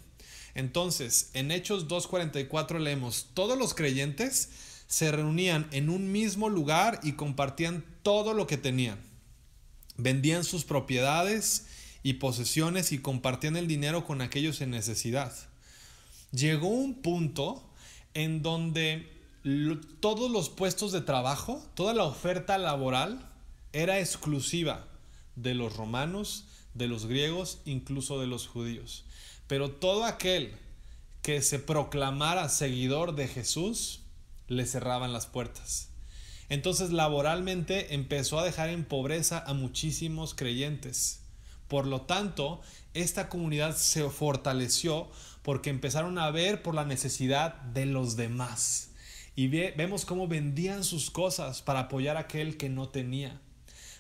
Entonces, 0.55 1.31
en 1.35 1.51
Hechos 1.51 1.89
2.44 1.89 2.79
leemos, 2.79 3.29
todos 3.35 3.59
los 3.59 3.75
creyentes 3.75 4.51
se 4.87 5.11
reunían 5.11 5.69
en 5.73 5.89
un 5.89 6.13
mismo 6.13 6.49
lugar 6.51 7.01
y 7.03 7.13
compartían 7.13 7.85
todo 8.03 8.35
lo 8.35 8.47
que 8.47 8.59
tenían. 8.59 9.01
Vendían 9.97 10.45
sus 10.45 10.65
propiedades 10.65 11.67
y 12.03 12.15
posesiones 12.15 12.93
y 12.93 12.99
compartían 12.99 13.57
el 13.57 13.69
dinero 13.69 14.05
con 14.05 14.21
aquellos 14.21 14.61
en 14.61 14.71
necesidad. 14.71 15.33
Llegó 16.33 16.69
un 16.69 16.95
punto 16.95 17.63
en 18.15 18.43
donde 18.43 19.11
todos 20.01 20.31
los 20.31 20.51
puestos 20.51 20.93
de 20.93 21.01
trabajo, 21.01 21.63
toda 21.75 21.95
la 21.95 22.05
oferta 22.05 22.59
laboral 22.59 23.29
era 23.73 23.99
exclusiva 23.99 24.87
de 25.37 25.55
los 25.55 25.77
romanos, 25.77 26.45
de 26.75 26.89
los 26.89 27.07
griegos, 27.07 27.61
incluso 27.65 28.21
de 28.21 28.27
los 28.27 28.47
judíos. 28.47 29.05
Pero 29.53 29.71
todo 29.71 30.07
aquel 30.07 30.51
que 31.21 31.43
se 31.43 31.59
proclamara 31.59 32.49
seguidor 32.49 33.15
de 33.15 33.29
Jesús, 33.29 34.01
le 34.49 34.65
cerraban 34.65 35.13
las 35.13 35.27
puertas. 35.27 35.91
Entonces 36.49 36.91
laboralmente 36.91 37.93
empezó 37.93 38.39
a 38.39 38.47
dejar 38.47 38.71
en 38.71 38.87
pobreza 38.87 39.45
a 39.47 39.53
muchísimos 39.53 40.33
creyentes. 40.33 41.21
Por 41.69 41.87
lo 41.87 42.01
tanto, 42.01 42.63
esta 42.95 43.29
comunidad 43.29 43.77
se 43.77 44.09
fortaleció 44.09 45.11
porque 45.43 45.69
empezaron 45.69 46.17
a 46.17 46.31
ver 46.31 46.63
por 46.63 46.75
la 46.75 46.87
necesidad 46.87 47.57
de 47.57 47.85
los 47.85 48.17
demás. 48.17 48.93
Y 49.37 49.49
vemos 49.49 50.07
cómo 50.07 50.29
vendían 50.29 50.83
sus 50.83 51.11
cosas 51.11 51.61
para 51.61 51.81
apoyar 51.81 52.17
a 52.17 52.21
aquel 52.21 52.57
que 52.57 52.71
no 52.71 52.89
tenía. 52.89 53.39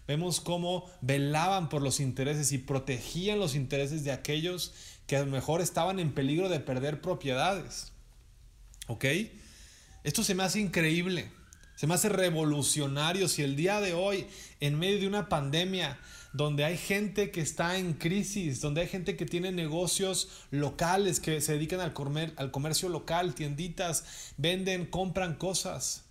Vemos 0.09 0.40
cómo 0.40 0.90
velaban 1.00 1.68
por 1.68 1.82
los 1.82 2.00
intereses 2.00 2.52
y 2.52 2.59
protegían 2.59 3.38
los 3.38 3.54
intereses 3.54 4.02
de 4.02 4.12
aquellos 4.12 4.73
que 5.12 5.19
a 5.19 5.21
lo 5.21 5.26
mejor 5.26 5.61
estaban 5.61 6.00
en 6.00 6.14
peligro 6.14 6.49
de 6.49 6.59
perder 6.59 7.02
propiedades. 7.02 7.92
¿Ok? 8.87 9.04
Esto 10.04 10.25
se 10.25 10.35
me 10.35 10.42
hace 10.42 10.59
increíble, 10.59 11.31
se 11.76 11.87
me 11.87 11.92
hace 11.92 12.09
revolucionario 12.09 13.28
si 13.28 13.42
el 13.42 13.54
día 13.54 13.83
de 13.83 13.92
hoy, 13.92 14.26
en 14.61 14.78
medio 14.78 15.00
de 15.00 15.09
una 15.09 15.28
pandemia, 15.28 15.99
donde 16.33 16.64
hay 16.64 16.78
gente 16.78 17.31
que 17.31 17.42
está 17.42 17.76
en 17.76 17.92
crisis, 17.92 18.62
donde 18.62 18.81
hay 18.81 18.88
gente 18.88 19.14
que 19.14 19.26
tiene 19.26 19.52
negocios 19.52 20.47
locales, 20.50 21.21
que 21.21 21.42
se 21.42 21.52
dedican 21.52 21.81
al, 21.81 21.92
al 22.37 22.50
comercio 22.50 22.88
local, 22.88 23.35
tienditas, 23.35 24.33
venden, 24.38 24.87
compran 24.87 25.35
cosas. 25.35 26.07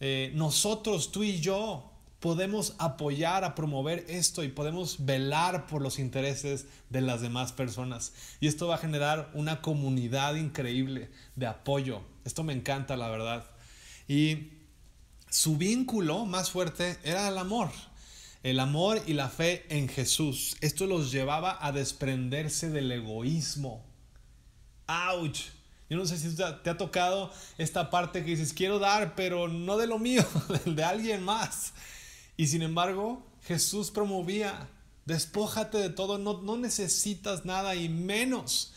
Eh, 0.00 0.32
nosotros, 0.34 1.12
tú 1.12 1.24
y 1.24 1.40
yo, 1.40 1.89
podemos 2.20 2.74
apoyar 2.78 3.44
a 3.44 3.54
promover 3.54 4.04
esto 4.08 4.44
y 4.44 4.48
podemos 4.48 5.06
velar 5.06 5.66
por 5.66 5.80
los 5.80 5.98
intereses 5.98 6.66
de 6.90 7.00
las 7.00 7.22
demás 7.22 7.52
personas. 7.52 8.12
Y 8.40 8.46
esto 8.46 8.68
va 8.68 8.74
a 8.74 8.78
generar 8.78 9.30
una 9.32 9.62
comunidad 9.62 10.34
increíble 10.34 11.10
de 11.34 11.46
apoyo. 11.46 12.02
Esto 12.24 12.44
me 12.44 12.52
encanta, 12.52 12.96
la 12.96 13.08
verdad. 13.08 13.46
Y 14.06 14.50
su 15.30 15.56
vínculo 15.56 16.26
más 16.26 16.50
fuerte 16.50 16.98
era 17.02 17.26
el 17.28 17.38
amor. 17.38 17.70
El 18.42 18.60
amor 18.60 19.02
y 19.06 19.14
la 19.14 19.30
fe 19.30 19.64
en 19.70 19.88
Jesús. 19.88 20.56
Esto 20.60 20.86
los 20.86 21.10
llevaba 21.10 21.58
a 21.64 21.72
desprenderse 21.72 22.68
del 22.70 22.92
egoísmo. 22.92 23.84
¡Auch! 24.86 25.38
Yo 25.88 25.96
no 25.96 26.06
sé 26.06 26.18
si 26.18 26.36
te 26.36 26.70
ha 26.70 26.76
tocado 26.76 27.32
esta 27.58 27.90
parte 27.90 28.24
que 28.24 28.30
dices, 28.30 28.52
quiero 28.52 28.78
dar, 28.78 29.14
pero 29.14 29.48
no 29.48 29.76
de 29.76 29.86
lo 29.86 29.98
mío, 29.98 30.24
de 30.66 30.84
alguien 30.84 31.24
más. 31.24 31.72
Y 32.36 32.46
sin 32.46 32.62
embargo, 32.62 33.26
Jesús 33.42 33.90
promovía, 33.90 34.68
despójate 35.06 35.78
de 35.78 35.90
todo, 35.90 36.18
no, 36.18 36.40
no 36.42 36.56
necesitas 36.56 37.44
nada 37.44 37.74
y 37.74 37.88
menos 37.88 38.72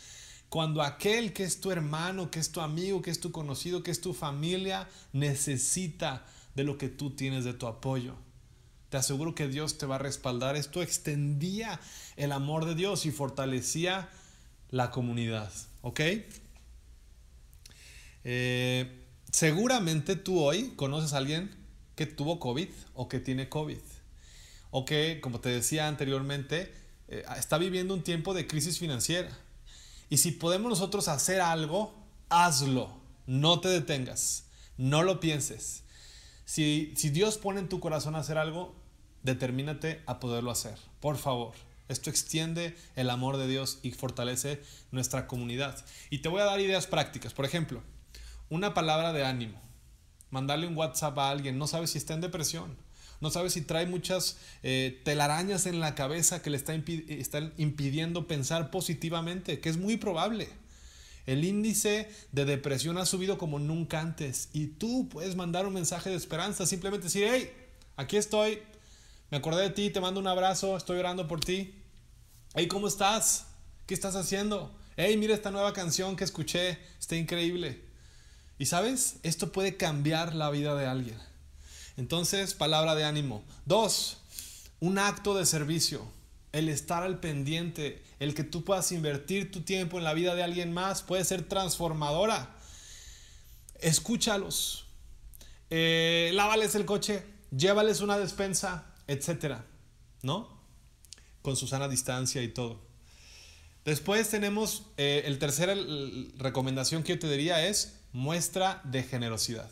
cuando 0.54 0.82
aquel 0.82 1.32
que 1.32 1.42
es 1.42 1.60
tu 1.60 1.72
hermano, 1.72 2.30
que 2.30 2.38
es 2.38 2.52
tu 2.52 2.60
amigo, 2.60 3.02
que 3.02 3.10
es 3.10 3.18
tu 3.18 3.32
conocido, 3.32 3.82
que 3.82 3.90
es 3.90 4.00
tu 4.00 4.14
familia, 4.14 4.88
necesita 5.12 6.24
de 6.54 6.62
lo 6.62 6.78
que 6.78 6.88
tú 6.88 7.10
tienes, 7.10 7.44
de 7.44 7.54
tu 7.54 7.66
apoyo. 7.66 8.14
Te 8.88 8.96
aseguro 8.96 9.34
que 9.34 9.48
Dios 9.48 9.78
te 9.78 9.86
va 9.86 9.96
a 9.96 9.98
respaldar. 9.98 10.54
Esto 10.54 10.80
extendía 10.80 11.80
el 12.14 12.30
amor 12.30 12.66
de 12.66 12.76
Dios 12.76 13.04
y 13.04 13.10
fortalecía 13.10 14.08
la 14.70 14.92
comunidad. 14.92 15.50
¿Ok? 15.82 16.00
Eh, 18.22 19.04
seguramente 19.32 20.14
tú 20.14 20.40
hoy 20.40 20.74
conoces 20.76 21.14
a 21.14 21.16
alguien 21.16 21.50
que 21.94 22.06
tuvo 22.06 22.38
COVID 22.38 22.68
o 22.94 23.08
que 23.08 23.20
tiene 23.20 23.48
COVID. 23.48 23.78
O 24.70 24.84
que, 24.84 25.20
como 25.20 25.40
te 25.40 25.48
decía 25.48 25.86
anteriormente, 25.86 26.74
eh, 27.08 27.24
está 27.38 27.58
viviendo 27.58 27.94
un 27.94 28.02
tiempo 28.02 28.34
de 28.34 28.46
crisis 28.46 28.78
financiera. 28.78 29.30
Y 30.10 30.18
si 30.18 30.32
podemos 30.32 30.68
nosotros 30.68 31.08
hacer 31.08 31.40
algo, 31.40 31.94
hazlo. 32.28 32.90
No 33.26 33.60
te 33.60 33.68
detengas. 33.68 34.46
No 34.76 35.02
lo 35.02 35.20
pienses. 35.20 35.84
Si, 36.44 36.92
si 36.96 37.10
Dios 37.10 37.38
pone 37.38 37.60
en 37.60 37.68
tu 37.68 37.80
corazón 37.80 38.16
hacer 38.16 38.36
algo, 38.36 38.74
determínate 39.22 40.02
a 40.06 40.18
poderlo 40.18 40.50
hacer. 40.50 40.78
Por 41.00 41.16
favor. 41.16 41.54
Esto 41.86 42.08
extiende 42.08 42.76
el 42.96 43.10
amor 43.10 43.36
de 43.36 43.46
Dios 43.46 43.78
y 43.82 43.90
fortalece 43.90 44.62
nuestra 44.90 45.26
comunidad. 45.26 45.84
Y 46.08 46.18
te 46.18 46.30
voy 46.30 46.40
a 46.40 46.44
dar 46.44 46.58
ideas 46.58 46.86
prácticas. 46.86 47.34
Por 47.34 47.44
ejemplo, 47.44 47.82
una 48.48 48.72
palabra 48.72 49.12
de 49.12 49.24
ánimo 49.24 49.60
mandarle 50.34 50.66
un 50.66 50.76
WhatsApp 50.76 51.16
a 51.18 51.30
alguien, 51.30 51.58
no 51.58 51.68
sabes 51.68 51.90
si 51.90 51.98
está 51.98 52.12
en 52.12 52.20
depresión, 52.20 52.76
no 53.20 53.30
sabes 53.30 53.52
si 53.52 53.60
trae 53.60 53.86
muchas 53.86 54.36
eh, 54.64 55.00
telarañas 55.04 55.66
en 55.66 55.78
la 55.78 55.94
cabeza 55.94 56.42
que 56.42 56.50
le 56.50 56.56
está 56.56 56.74
están 56.74 57.54
impidiendo 57.56 58.26
pensar 58.26 58.72
positivamente, 58.72 59.60
que 59.60 59.68
es 59.68 59.76
muy 59.76 59.96
probable. 59.96 60.48
El 61.26 61.44
índice 61.44 62.10
de 62.32 62.44
depresión 62.44 62.98
ha 62.98 63.06
subido 63.06 63.38
como 63.38 63.60
nunca 63.60 64.00
antes 64.00 64.48
y 64.52 64.66
tú 64.66 65.08
puedes 65.08 65.36
mandar 65.36 65.66
un 65.66 65.72
mensaje 65.72 66.10
de 66.10 66.16
esperanza, 66.16 66.66
simplemente 66.66 67.04
decir, 67.04 67.28
hey, 67.30 67.52
aquí 67.96 68.16
estoy, 68.16 68.58
me 69.30 69.38
acordé 69.38 69.62
de 69.62 69.70
ti, 69.70 69.88
te 69.88 70.00
mando 70.00 70.18
un 70.18 70.26
abrazo, 70.26 70.76
estoy 70.76 70.98
orando 70.98 71.28
por 71.28 71.38
ti. 71.38 71.76
Hey, 72.54 72.66
¿cómo 72.66 72.88
estás? 72.88 73.46
¿Qué 73.86 73.94
estás 73.94 74.16
haciendo? 74.16 74.76
Hey, 74.96 75.16
mira 75.16 75.32
esta 75.32 75.52
nueva 75.52 75.72
canción 75.72 76.16
que 76.16 76.24
escuché, 76.24 76.76
está 76.98 77.14
increíble. 77.14 77.93
Y 78.58 78.66
sabes, 78.66 79.16
esto 79.22 79.52
puede 79.52 79.76
cambiar 79.76 80.34
la 80.34 80.50
vida 80.50 80.74
de 80.74 80.86
alguien. 80.86 81.18
Entonces, 81.96 82.54
palabra 82.54 82.94
de 82.94 83.04
ánimo. 83.04 83.44
Dos, 83.66 84.18
un 84.80 84.98
acto 84.98 85.34
de 85.34 85.46
servicio. 85.46 86.06
El 86.52 86.68
estar 86.68 87.02
al 87.02 87.18
pendiente, 87.18 88.02
el 88.20 88.34
que 88.34 88.44
tú 88.44 88.64
puedas 88.64 88.92
invertir 88.92 89.50
tu 89.50 89.62
tiempo 89.62 89.98
en 89.98 90.04
la 90.04 90.14
vida 90.14 90.34
de 90.36 90.44
alguien 90.44 90.72
más 90.72 91.02
puede 91.02 91.24
ser 91.24 91.48
transformadora. 91.48 92.54
Escúchalos. 93.80 94.86
Eh, 95.70 96.30
lávales 96.34 96.76
el 96.76 96.84
coche, 96.84 97.24
llévales 97.50 98.00
una 98.00 98.18
despensa, 98.18 98.86
etcétera, 99.08 99.64
¿no? 100.22 100.48
Con 101.42 101.56
su 101.56 101.66
sana 101.66 101.88
distancia 101.88 102.42
y 102.42 102.48
todo. 102.48 102.80
Después 103.84 104.30
tenemos 104.30 104.84
eh, 104.96 105.24
el 105.26 105.38
tercer 105.38 105.76
recomendación 106.38 107.02
que 107.02 107.14
yo 107.14 107.18
te 107.18 107.28
diría 107.28 107.66
es 107.66 108.00
muestra 108.14 108.80
de 108.84 109.02
generosidad. 109.02 109.68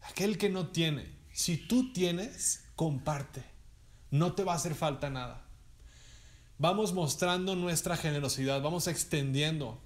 Aquel 0.00 0.38
que 0.38 0.48
no 0.48 0.68
tiene, 0.68 1.12
Si 1.32 1.56
tú 1.56 1.92
tienes, 1.92 2.62
comparte. 2.76 3.44
No 4.12 4.34
te 4.34 4.44
va 4.44 4.52
a 4.52 4.56
hacer 4.56 4.76
falta 4.76 5.10
nada. 5.10 5.44
Vamos 6.58 6.92
mostrando 6.92 7.56
nuestra 7.56 7.96
generosidad, 7.96 8.62
vamos 8.62 8.86
extendiendo. 8.86 9.80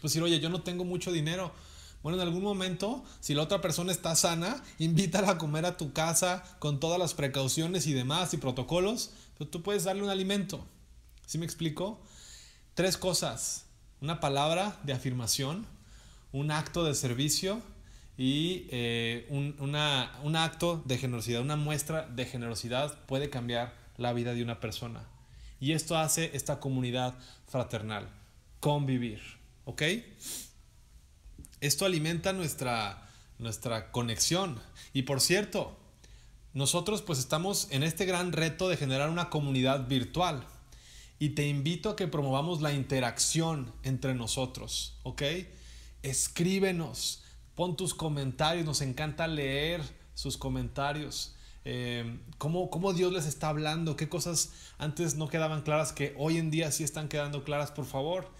Pues 0.00 0.12
decir, 0.12 0.22
oye, 0.24 0.40
yo 0.40 0.48
no 0.48 0.62
tengo 0.62 0.84
mucho 0.84 1.12
dinero. 1.12 1.52
Bueno, 2.02 2.20
en 2.20 2.26
algún 2.26 2.42
momento, 2.42 3.04
si 3.20 3.34
la 3.34 3.42
otra 3.42 3.60
persona 3.60 3.92
está 3.92 4.16
sana, 4.16 4.64
invítala 4.80 5.30
a 5.30 5.38
comer 5.38 5.64
a 5.64 5.76
tu 5.76 5.92
casa 5.92 6.42
con 6.58 6.80
todas 6.80 6.98
las 6.98 7.14
precauciones 7.14 7.86
y 7.86 7.92
demás 7.92 8.34
y 8.34 8.38
protocolos, 8.38 9.12
pero 9.38 9.48
tú 9.48 9.62
puedes 9.62 9.84
darle 9.84 10.02
un 10.02 10.10
alimento. 10.10 10.66
¿Sí 11.24 11.38
me 11.38 11.44
explico? 11.44 12.00
Tres 12.74 12.96
cosas. 12.96 13.66
Una 14.00 14.18
palabra 14.18 14.80
de 14.82 14.92
afirmación, 14.92 15.77
un 16.32 16.50
acto 16.50 16.84
de 16.84 16.94
servicio 16.94 17.62
y 18.16 18.66
eh, 18.70 19.26
un, 19.30 19.56
un 19.60 20.36
acto 20.36 20.82
de 20.84 20.98
generosidad, 20.98 21.40
una 21.40 21.56
muestra 21.56 22.06
de 22.06 22.26
generosidad 22.26 22.98
puede 23.06 23.30
cambiar 23.30 23.74
la 23.96 24.12
vida 24.12 24.34
de 24.34 24.42
una 24.42 24.60
persona. 24.60 25.04
Y 25.60 25.72
esto 25.72 25.96
hace 25.98 26.30
esta 26.34 26.60
comunidad 26.60 27.14
fraternal, 27.46 28.08
convivir, 28.60 29.20
¿ok? 29.64 29.82
Esto 31.60 31.84
alimenta 31.84 32.32
nuestra, 32.32 33.08
nuestra 33.38 33.90
conexión. 33.90 34.60
Y 34.92 35.02
por 35.02 35.20
cierto, 35.20 35.76
nosotros 36.54 37.02
pues 37.02 37.18
estamos 37.18 37.68
en 37.70 37.82
este 37.82 38.04
gran 38.04 38.32
reto 38.32 38.68
de 38.68 38.76
generar 38.76 39.10
una 39.10 39.30
comunidad 39.30 39.88
virtual. 39.88 40.46
Y 41.18 41.30
te 41.30 41.48
invito 41.48 41.90
a 41.90 41.96
que 41.96 42.06
promovamos 42.06 42.60
la 42.60 42.72
interacción 42.72 43.72
entre 43.82 44.14
nosotros, 44.14 44.98
¿ok? 45.02 45.22
Escríbenos, 46.02 47.24
pon 47.54 47.76
tus 47.76 47.94
comentarios, 47.94 48.64
nos 48.64 48.80
encanta 48.80 49.26
leer 49.26 49.82
sus 50.14 50.36
comentarios. 50.36 51.34
Eh, 51.64 52.18
cómo, 52.38 52.70
cómo, 52.70 52.92
Dios 52.92 53.12
les 53.12 53.26
está 53.26 53.48
hablando, 53.48 53.96
qué 53.96 54.08
cosas 54.08 54.52
antes 54.78 55.16
no 55.16 55.28
quedaban 55.28 55.62
claras 55.62 55.92
que 55.92 56.14
hoy 56.16 56.38
en 56.38 56.50
día 56.50 56.70
sí 56.72 56.84
están 56.84 57.08
quedando 57.08 57.44
claras, 57.44 57.72
por 57.72 57.84
favor. 57.84 58.30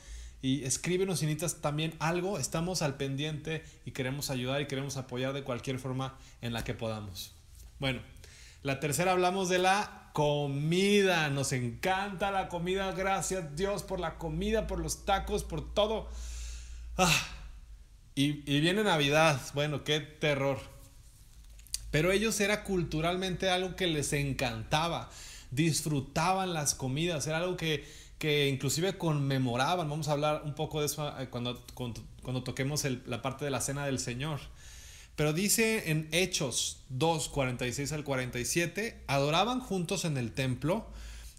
Y 0.40 0.64
escríbenos 0.64 1.18
si 1.18 1.26
necesitas 1.26 1.60
también 1.60 1.94
algo, 1.98 2.38
estamos 2.38 2.80
al 2.80 2.96
pendiente 2.96 3.64
y 3.84 3.90
queremos 3.90 4.30
ayudar 4.30 4.60
y 4.60 4.66
queremos 4.66 4.96
apoyar 4.96 5.32
de 5.32 5.42
cualquier 5.42 5.78
forma 5.78 6.16
en 6.40 6.52
la 6.52 6.62
que 6.62 6.74
podamos. 6.74 7.32
Bueno, 7.80 8.00
la 8.62 8.80
tercera 8.80 9.12
hablamos 9.12 9.48
de 9.48 9.58
la 9.58 10.10
comida. 10.12 11.28
Nos 11.28 11.52
encanta 11.52 12.30
la 12.30 12.48
comida. 12.48 12.92
Gracias 12.92 13.56
Dios 13.56 13.82
por 13.82 14.00
la 14.00 14.18
comida, 14.18 14.66
por 14.66 14.80
los 14.80 15.04
tacos, 15.04 15.44
por 15.44 15.74
todo. 15.74 16.08
Ah, 16.96 17.37
y, 18.18 18.60
viene 18.60 18.82
Navidad. 18.82 19.40
Bueno, 19.54 19.84
qué 19.84 20.00
terror. 20.00 20.58
Pero 21.92 22.10
ellos 22.10 22.40
era 22.40 22.64
culturalmente 22.64 23.48
algo 23.48 23.76
que 23.76 23.86
les 23.86 24.12
encantaba. 24.12 25.08
Disfrutaban 25.52 26.52
las 26.52 26.74
comidas. 26.74 27.28
Era 27.28 27.38
algo 27.38 27.56
que, 27.56 27.86
que 28.18 28.48
inclusive 28.48 28.98
conmemoraban. 28.98 29.88
Vamos 29.88 30.08
a 30.08 30.12
hablar 30.12 30.42
un 30.44 30.56
poco 30.56 30.80
de 30.80 30.86
eso 30.86 31.08
eh, 31.20 31.28
cuando, 31.30 31.64
cuando, 31.74 32.42
toquemos 32.42 32.84
la 33.06 33.22
parte 33.22 33.44
de 33.44 33.52
la 33.52 33.60
cena 33.60 33.86
del 33.86 34.00
Señor. 34.00 34.40
Pero 35.14 35.32
dice 35.32 35.92
en 35.92 36.08
Hechos 36.10 36.82
2, 36.88 37.28
46 37.28 37.92
al 37.92 38.02
47, 38.02 39.04
adoraban 39.06 39.60
juntos 39.60 40.04
en 40.04 40.16
el 40.16 40.32
templo, 40.32 40.88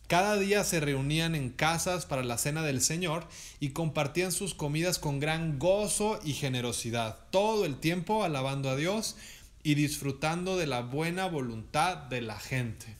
cada 0.09 0.37
día 0.37 0.63
se 0.63 0.79
reunían 0.79 1.35
en 1.35 1.51
casas 1.51 2.07
para 2.07 2.23
la 2.23 2.39
cena 2.39 2.63
del 2.63 2.81
Señor 2.81 3.27
y 3.59 3.69
compartían 3.69 4.31
sus 4.31 4.55
comidas 4.55 4.97
con 4.97 5.19
gran 5.19 5.59
gozo 5.59 6.19
y 6.23 6.33
generosidad, 6.33 7.19
todo 7.29 7.63
el 7.63 7.79
tiempo 7.79 8.23
alabando 8.23 8.71
a 8.71 8.75
Dios 8.75 9.17
y 9.61 9.75
disfrutando 9.75 10.57
de 10.57 10.65
la 10.65 10.81
buena 10.81 11.27
voluntad 11.27 11.95
de 11.95 12.21
la 12.21 12.39
gente. 12.39 12.97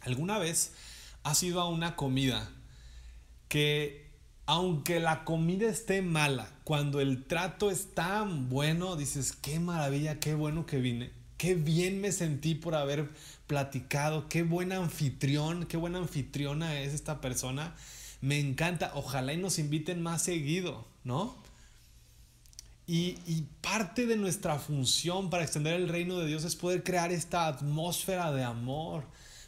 ¿Alguna 0.00 0.38
vez 0.38 0.72
has 1.22 1.44
ido 1.44 1.60
a 1.60 1.68
una 1.68 1.94
comida 1.94 2.50
que 3.46 4.10
aunque 4.46 4.98
la 4.98 5.22
comida 5.22 5.70
esté 5.70 6.02
mala, 6.02 6.50
cuando 6.64 7.00
el 7.00 7.24
trato 7.24 7.70
es 7.70 7.94
tan 7.94 8.48
bueno, 8.48 8.96
dices, 8.96 9.30
qué 9.30 9.60
maravilla, 9.60 10.18
qué 10.18 10.34
bueno 10.34 10.66
que 10.66 10.78
vine, 10.78 11.12
qué 11.36 11.54
bien 11.54 12.00
me 12.00 12.10
sentí 12.10 12.56
por 12.56 12.74
haber 12.74 13.10
platicado, 13.50 14.28
qué 14.28 14.44
buen 14.44 14.70
anfitrión, 14.70 15.66
qué 15.66 15.76
buena 15.76 15.98
anfitriona 15.98 16.78
es 16.78 16.94
esta 16.94 17.20
persona, 17.20 17.74
me 18.20 18.38
encanta, 18.38 18.92
ojalá 18.94 19.32
y 19.32 19.38
nos 19.38 19.58
inviten 19.58 20.00
más 20.00 20.22
seguido, 20.22 20.86
¿no? 21.02 21.34
Y, 22.86 23.18
y, 23.26 23.48
parte 23.60 24.06
de 24.06 24.16
nuestra 24.16 24.60
función 24.60 25.30
para 25.30 25.42
extender 25.42 25.74
el 25.74 25.88
reino 25.88 26.16
de 26.20 26.28
Dios 26.28 26.44
es 26.44 26.54
poder 26.54 26.84
crear 26.84 27.10
esta 27.10 27.48
atmósfera 27.48 28.30
de 28.30 28.44
amor, 28.44 29.02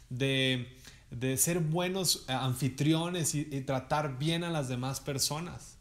de, 0.09 0.67
de 1.09 1.37
ser 1.37 1.59
buenos 1.59 2.25
eh, 2.27 2.33
anfitriones 2.33 3.33
y, 3.35 3.45
tratar 3.61 4.17
bien 4.17 4.43
a 4.43 4.49
las 4.49 4.67
demás 4.67 4.99
personas. 4.99 5.77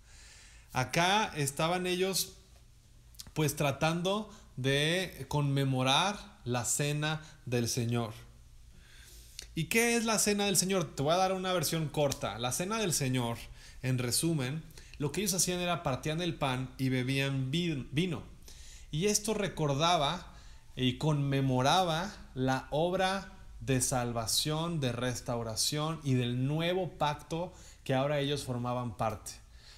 Acá 0.73 1.33
estaban 1.35 1.89
ellos 1.89 2.35
pues 3.33 3.57
tratando 3.57 4.31
de 4.57 5.27
conmemorar 5.29 6.19
la 6.45 6.65
cena 6.65 7.23
del 7.47 7.69
Señor. 7.69 8.13
¿Y 9.55 9.65
qué 9.65 9.97
es 9.97 10.05
la 10.05 10.19
cena 10.19 10.47
del 10.47 10.57
Señor? 10.57 10.95
Te 10.95 11.03
voy 11.03 11.13
a 11.13 11.19
dar 11.19 11.33
una 11.33 11.53
versión 11.53 11.89
corta. 11.89 12.39
La 12.39 12.53
cena 12.53 12.79
del 12.79 12.93
Señor, 12.93 13.37
en 13.83 13.99
resumen, 13.99 14.63
lo 14.99 15.13
que 15.13 15.21
ellos 15.21 15.35
hacían 15.35 15.61
era 15.61 15.83
partían 15.83 16.23
el 16.23 16.35
pan 16.35 16.71
y 16.79 16.89
bebían 16.89 17.51
vino. 17.51 18.23
Y 18.91 19.07
esto 19.07 19.35
recordaba 19.35 20.33
y 20.77 20.97
conmemoraba 20.99 22.13
la 22.35 22.67
obra 22.71 23.33
de 23.61 23.81
salvación, 23.81 24.81
de 24.81 24.93
restauración 24.93 26.01
y 26.03 26.15
del 26.15 26.47
nuevo 26.47 26.91
pacto 26.91 27.53
que 27.85 27.95
ahora 27.95 28.21
ellos 28.21 28.45
formaban 28.45 28.97
parte, 28.97 29.33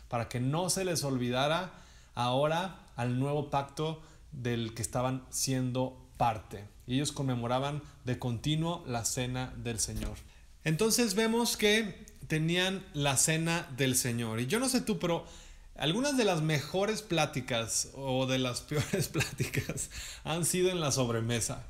para 0.09 0.29
que 0.29 0.41
no 0.41 0.71
se 0.71 0.85
les 0.85 1.05
olvidara 1.05 1.73
ahora 2.15 2.79
al 2.97 3.19
nuevo 3.19 3.51
pacto 3.51 4.03
del 4.43 4.75
que 4.75 4.83
estaban 4.83 5.25
siendo 5.31 6.05
parte. 6.17 6.65
Ellos 6.87 7.13
conmemoraban 7.13 7.83
de 8.05 8.19
continuo 8.19 8.85
la 8.87 9.05
cena 9.05 9.55
del 9.57 9.81
Señor. 9.81 10.17
Entonces 10.65 11.15
vemos 11.15 11.57
que 11.57 12.07
tenían 12.27 12.85
la 12.93 13.17
cena 13.17 13.69
del 13.77 13.97
Señor. 13.97 14.41
Y 14.41 14.47
yo 14.47 14.59
no 14.59 14.69
sé 14.69 14.81
tú, 14.81 14.99
pero 14.99 15.25
algunas 15.77 16.17
de 16.17 16.25
las 16.25 16.43
mejores 16.43 17.03
pláticas 17.03 17.89
o 17.95 18.27
de 18.27 18.39
las 18.39 18.61
peores 18.63 19.09
pláticas 19.09 19.91
han 20.25 20.45
sido 20.45 20.71
en 20.71 20.81
la 20.81 20.93
sobremesa. 20.93 21.65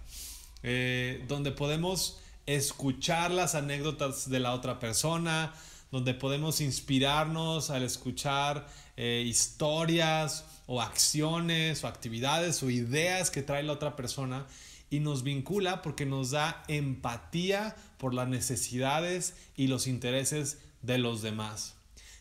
Eh, 0.63 1.25
donde 1.29 1.53
podemos 1.53 2.19
escuchar 2.47 3.31
las 3.31 3.55
anécdotas 3.55 4.31
de 4.31 4.41
la 4.41 4.55
otra 4.55 4.79
persona, 4.79 5.53
donde 5.91 6.15
podemos 6.15 6.61
inspirarnos 6.61 7.71
al 7.71 7.83
escuchar 7.83 8.67
eh, 8.97 9.23
historias 9.27 10.45
o 10.67 10.81
acciones 10.81 11.85
o 11.85 11.89
actividades 11.89 12.63
o 12.63 12.71
ideas 12.71 13.31
que 13.31 13.43
trae 13.43 13.63
la 13.63 13.73
otra 13.73 13.97
persona 13.97 14.47
y 14.91 15.01
nos 15.01 15.23
vincula 15.23 15.83
porque 15.83 16.07
nos 16.07 16.31
da 16.31 16.63
empatía 16.69 17.77
por 17.99 18.15
las 18.15 18.29
necesidades 18.29 19.35
y 19.57 19.67
los 19.67 19.87
intereses 19.87 20.59
de 20.83 20.99
los 20.99 21.23
demás. 21.23 21.75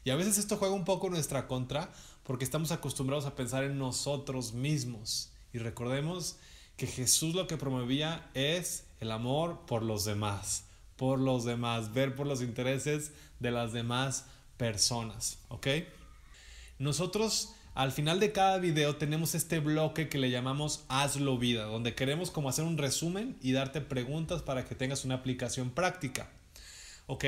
Y 0.04 0.10
a 0.10 0.16
veces 0.16 0.38
esto 0.38 0.58
juega 0.58 0.74
un 0.74 0.86
poco 0.86 1.10
nuestra 1.10 1.48
contra 1.48 1.92
porque 2.24 2.46
estamos 2.46 2.72
acostumbrados 2.72 3.26
a 3.26 3.36
pensar 3.36 3.64
en 3.64 3.78
nosotros 3.78 4.54
mismos. 4.54 5.30
Y 5.54 5.60
recordemos 5.60 6.38
que 6.78 6.88
Jesús 6.88 7.36
lo 7.36 7.48
que 7.48 7.58
promovía 7.58 8.30
es 8.34 8.86
el 9.00 9.12
amor 9.12 9.66
por 9.68 9.84
los 9.84 10.06
demás, 10.06 10.64
por 10.96 11.20
los 11.20 11.46
demás, 11.46 11.94
ver 11.94 12.16
por 12.16 12.26
los 12.26 12.42
intereses 12.42 13.12
de 13.40 13.52
las 13.52 13.74
demás 13.74 14.26
personas, 14.58 15.38
¿ok? 15.50 15.68
Nosotros 16.80 17.54
al 17.76 17.92
final 17.92 18.20
de 18.20 18.32
cada 18.32 18.60
video 18.60 18.98
tenemos 18.98 19.34
este 19.34 19.60
bloque 19.60 20.08
que 20.08 20.20
le 20.20 20.30
llamamos 20.30 20.86
Hazlo 20.90 21.40
Vida, 21.40 21.64
donde 21.64 21.96
queremos 21.96 22.30
como 22.30 22.50
hacer 22.50 22.66
un 22.66 22.78
resumen 22.78 23.36
y 23.42 23.52
darte 23.52 23.82
preguntas 23.82 24.44
para 24.44 24.66
que 24.66 24.76
tengas 24.76 25.06
una 25.06 25.16
aplicación 25.16 25.72
práctica, 25.72 26.30
¿ok? 27.08 27.26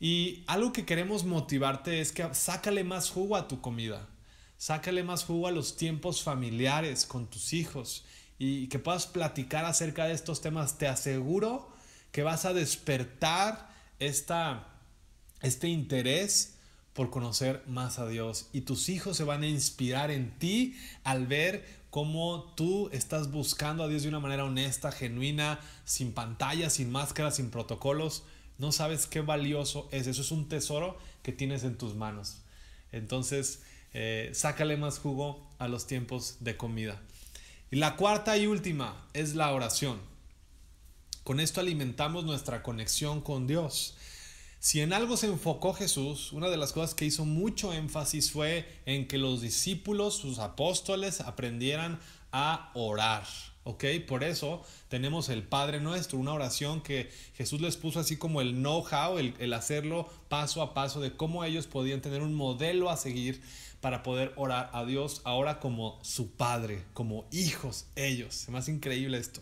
Y 0.00 0.44
algo 0.46 0.72
que 0.72 0.86
queremos 0.86 1.24
motivarte 1.24 2.00
es 2.00 2.12
que 2.12 2.26
sácale 2.32 2.84
más 2.84 3.10
jugo 3.10 3.36
a 3.36 3.48
tu 3.48 3.60
comida, 3.60 4.08
sácale 4.56 5.02
más 5.02 5.24
jugo 5.24 5.46
a 5.46 5.52
los 5.52 5.76
tiempos 5.76 6.22
familiares 6.22 7.04
con 7.04 7.26
tus 7.26 7.52
hijos 7.52 8.06
y 8.38 8.68
que 8.68 8.78
puedas 8.78 9.06
platicar 9.06 9.66
acerca 9.66 10.06
de 10.06 10.14
estos 10.14 10.40
temas, 10.40 10.78
te 10.78 10.88
aseguro 10.88 11.70
que 12.12 12.22
vas 12.22 12.46
a 12.46 12.54
despertar 12.54 13.68
esta, 13.98 14.68
este 15.42 15.68
interés 15.68 16.55
por 16.96 17.10
conocer 17.10 17.62
más 17.66 17.98
a 17.98 18.08
Dios 18.08 18.48
y 18.52 18.62
tus 18.62 18.88
hijos 18.88 19.18
se 19.18 19.24
van 19.24 19.42
a 19.42 19.48
inspirar 19.48 20.10
en 20.10 20.36
ti 20.38 20.76
al 21.04 21.26
ver 21.26 21.64
cómo 21.90 22.54
tú 22.56 22.88
estás 22.90 23.30
buscando 23.30 23.84
a 23.84 23.88
Dios 23.88 24.02
de 24.02 24.08
una 24.08 24.18
manera 24.18 24.44
honesta, 24.44 24.90
genuina, 24.90 25.60
sin 25.84 26.12
pantallas, 26.12 26.72
sin 26.72 26.90
máscaras, 26.90 27.36
sin 27.36 27.50
protocolos. 27.50 28.24
No 28.58 28.72
sabes 28.72 29.06
qué 29.06 29.20
valioso 29.20 29.88
es. 29.92 30.06
Eso 30.06 30.22
es 30.22 30.30
un 30.30 30.48
tesoro 30.48 30.98
que 31.22 31.32
tienes 31.32 31.64
en 31.64 31.76
tus 31.76 31.94
manos. 31.94 32.38
Entonces, 32.92 33.62
eh, 33.92 34.30
sácale 34.32 34.76
más 34.78 34.98
jugo 34.98 35.46
a 35.58 35.68
los 35.68 35.86
tiempos 35.86 36.38
de 36.40 36.56
comida. 36.56 37.00
Y 37.70 37.76
la 37.76 37.96
cuarta 37.96 38.36
y 38.38 38.46
última 38.46 39.06
es 39.12 39.34
la 39.34 39.52
oración. 39.52 40.00
Con 41.24 41.40
esto 41.40 41.60
alimentamos 41.60 42.24
nuestra 42.24 42.62
conexión 42.62 43.20
con 43.20 43.46
Dios. 43.46 43.96
Si 44.58 44.80
en 44.80 44.92
algo 44.92 45.16
se 45.16 45.26
enfocó 45.26 45.74
Jesús, 45.74 46.32
una 46.32 46.48
de 46.48 46.56
las 46.56 46.72
cosas 46.72 46.94
que 46.94 47.04
hizo 47.04 47.24
mucho 47.24 47.72
énfasis 47.72 48.32
fue 48.32 48.66
en 48.86 49.06
que 49.06 49.18
los 49.18 49.40
discípulos, 49.40 50.16
sus 50.16 50.38
apóstoles, 50.38 51.20
aprendieran 51.20 52.00
a 52.32 52.70
orar. 52.74 53.24
¿Ok? 53.64 53.84
Por 54.06 54.22
eso 54.22 54.62
tenemos 54.88 55.28
el 55.28 55.42
Padre 55.42 55.80
Nuestro, 55.80 56.18
una 56.18 56.32
oración 56.32 56.80
que 56.82 57.10
Jesús 57.34 57.60
les 57.60 57.76
puso 57.76 57.98
así 57.98 58.16
como 58.16 58.40
el 58.40 58.54
know-how, 58.54 59.18
el, 59.18 59.34
el, 59.40 59.52
hacerlo 59.52 60.08
paso 60.28 60.62
a 60.62 60.72
paso 60.72 61.00
de 61.00 61.16
cómo 61.16 61.42
ellos 61.42 61.66
podían 61.66 62.00
tener 62.00 62.22
un 62.22 62.32
modelo 62.34 62.90
a 62.90 62.96
seguir 62.96 63.42
para 63.80 64.04
poder 64.04 64.32
orar 64.36 64.70
a 64.72 64.84
Dios 64.84 65.20
ahora 65.24 65.58
como 65.58 65.98
su 66.02 66.30
Padre, 66.30 66.84
como 66.92 67.26
hijos 67.32 67.86
ellos. 67.96 68.42
Es 68.42 68.48
más 68.50 68.68
increíble 68.68 69.18
esto. 69.18 69.40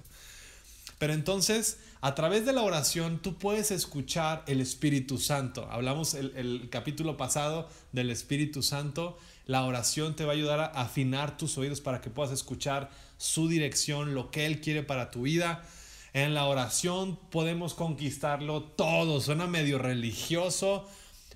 Pero 0.99 1.13
entonces, 1.13 1.79
a 2.05 2.15
través 2.15 2.45
de 2.45 2.53
la 2.53 2.61
oración, 2.61 3.19
tú 3.19 3.39
puedes 3.39 3.71
escuchar 3.71 4.45
el 4.47 4.61
Espíritu 4.61 5.17
Santo. 5.17 5.67
Hablamos 5.71 6.13
el, 6.13 6.69
capítulo 6.71 7.17
pasado 7.17 7.67
del 7.93 8.11
Espíritu 8.11 8.63
Santo. 8.63 9.17
La 9.47 9.65
oración 9.65 10.15
te 10.15 10.27
va 10.27 10.33
a 10.33 10.35
ayudar 10.35 10.61
a 10.61 10.67
afinar 10.67 11.39
tus 11.39 11.57
oídos 11.57 11.81
para 11.81 12.03
que 12.03 12.11
puedas 12.11 12.31
escuchar 12.31 12.91
su 13.17 13.49
dirección, 13.49 14.15
lo 14.15 14.31
que 14.31 14.45
Él 14.45 14.61
quiere 14.61 14.83
para 14.83 15.11
tu 15.11 15.23
vida. 15.23 15.65
En 16.13 16.35
la 16.35 16.45
oración 16.45 17.19
podemos 17.31 17.73
conquistarlo 17.73 18.65
todo. 18.65 19.23
Suena 19.23 19.47
medio 19.47 19.79
religioso, 19.79 20.87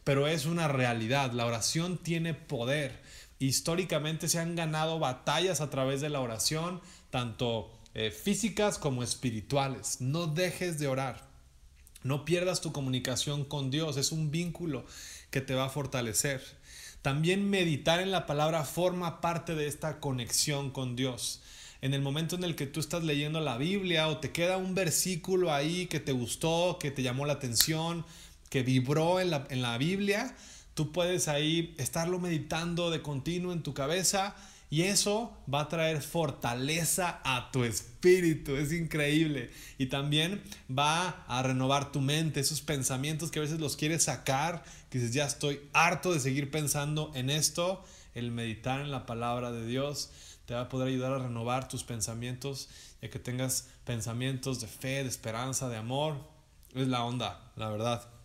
pero 0.04 0.28
es 0.28 0.44
una 0.44 0.68
realidad. 0.68 1.32
La 1.32 1.46
oración 1.46 1.96
tiene 1.96 2.34
poder. 2.34 3.00
Históricamente 3.38 4.28
se 4.28 4.38
han 4.38 4.54
ganado 4.54 4.98
batallas 4.98 5.62
a 5.62 5.70
través 5.70 6.02
de 6.02 6.10
la 6.10 6.20
oración, 6.20 6.82
tanto 7.08 7.77
eh, 8.00 8.12
físicas 8.12 8.78
como 8.78 9.02
espirituales. 9.02 10.00
No 10.00 10.28
dejes 10.28 10.78
de 10.78 10.86
orar. 10.86 11.26
No 12.04 12.24
pierdas 12.24 12.60
tu 12.60 12.70
comunicación 12.70 13.44
con 13.44 13.72
Dios. 13.72 13.96
Es 13.96 14.12
un 14.12 14.30
vínculo 14.30 14.86
que 15.32 15.40
te 15.40 15.56
va 15.56 15.64
a 15.64 15.68
fortalecer. 15.68 16.40
También 17.02 17.50
meditar 17.50 17.98
en 17.98 18.12
la 18.12 18.24
palabra 18.24 18.62
forma 18.62 19.20
parte 19.20 19.56
de 19.56 19.66
esta 19.66 19.98
conexión 19.98 20.70
con 20.70 20.94
Dios. 20.94 21.42
En 21.80 21.92
el 21.92 22.00
momento 22.00 22.36
en 22.36 22.44
el 22.44 22.54
que 22.54 22.68
tú 22.68 22.78
estás 22.78 23.02
leyendo 23.02 23.40
la 23.40 23.58
Biblia 23.58 24.06
o 24.06 24.18
te 24.18 24.30
queda 24.30 24.58
un 24.58 24.76
versículo 24.76 25.52
ahí 25.52 25.86
que 25.86 25.98
te 25.98 26.12
gustó, 26.12 26.78
que 26.78 26.92
te 26.92 27.02
llamó 27.02 27.26
la 27.26 27.32
atención, 27.32 28.06
que 28.48 28.62
vibró 28.62 29.18
en 29.18 29.30
la, 29.30 29.44
en 29.50 29.60
la 29.60 29.76
Biblia, 29.76 30.36
tú 30.74 30.92
puedes 30.92 31.26
ahí 31.26 31.74
estarlo 31.78 32.20
meditando 32.20 32.90
de 32.92 33.02
continuo 33.02 33.52
en 33.52 33.64
tu 33.64 33.74
cabeza 33.74 34.36
y 34.70 34.82
eso 34.82 35.36
va 35.52 35.62
a 35.62 35.68
traer 35.68 36.02
fortaleza 36.02 37.20
a 37.24 37.50
tu 37.50 37.64
espíritu, 37.64 38.56
es 38.56 38.72
increíble. 38.72 39.50
Y 39.78 39.86
también 39.86 40.42
va 40.70 41.24
a 41.26 41.42
renovar 41.42 41.90
tu 41.90 42.00
mente, 42.00 42.40
esos 42.40 42.60
pensamientos 42.60 43.30
que 43.30 43.38
a 43.38 43.42
veces 43.42 43.60
los 43.60 43.76
quieres 43.76 44.04
sacar, 44.04 44.62
que 44.90 44.98
dices, 44.98 45.14
ya 45.14 45.24
estoy 45.24 45.60
harto 45.72 46.12
de 46.12 46.20
seguir 46.20 46.50
pensando 46.50 47.10
en 47.14 47.30
esto. 47.30 47.82
El 48.14 48.30
meditar 48.30 48.80
en 48.80 48.90
la 48.90 49.06
palabra 49.06 49.52
de 49.52 49.64
Dios 49.64 50.10
te 50.44 50.54
va 50.54 50.62
a 50.62 50.68
poder 50.68 50.88
ayudar 50.88 51.12
a 51.12 51.18
renovar 51.18 51.68
tus 51.68 51.84
pensamientos, 51.84 52.68
ya 53.00 53.08
que 53.08 53.18
tengas 53.18 53.68
pensamientos 53.84 54.60
de 54.60 54.66
fe, 54.66 55.02
de 55.02 55.08
esperanza, 55.08 55.68
de 55.68 55.76
amor. 55.76 56.16
Es 56.74 56.88
la 56.88 57.04
onda, 57.04 57.52
la 57.56 57.70
verdad. 57.70 58.17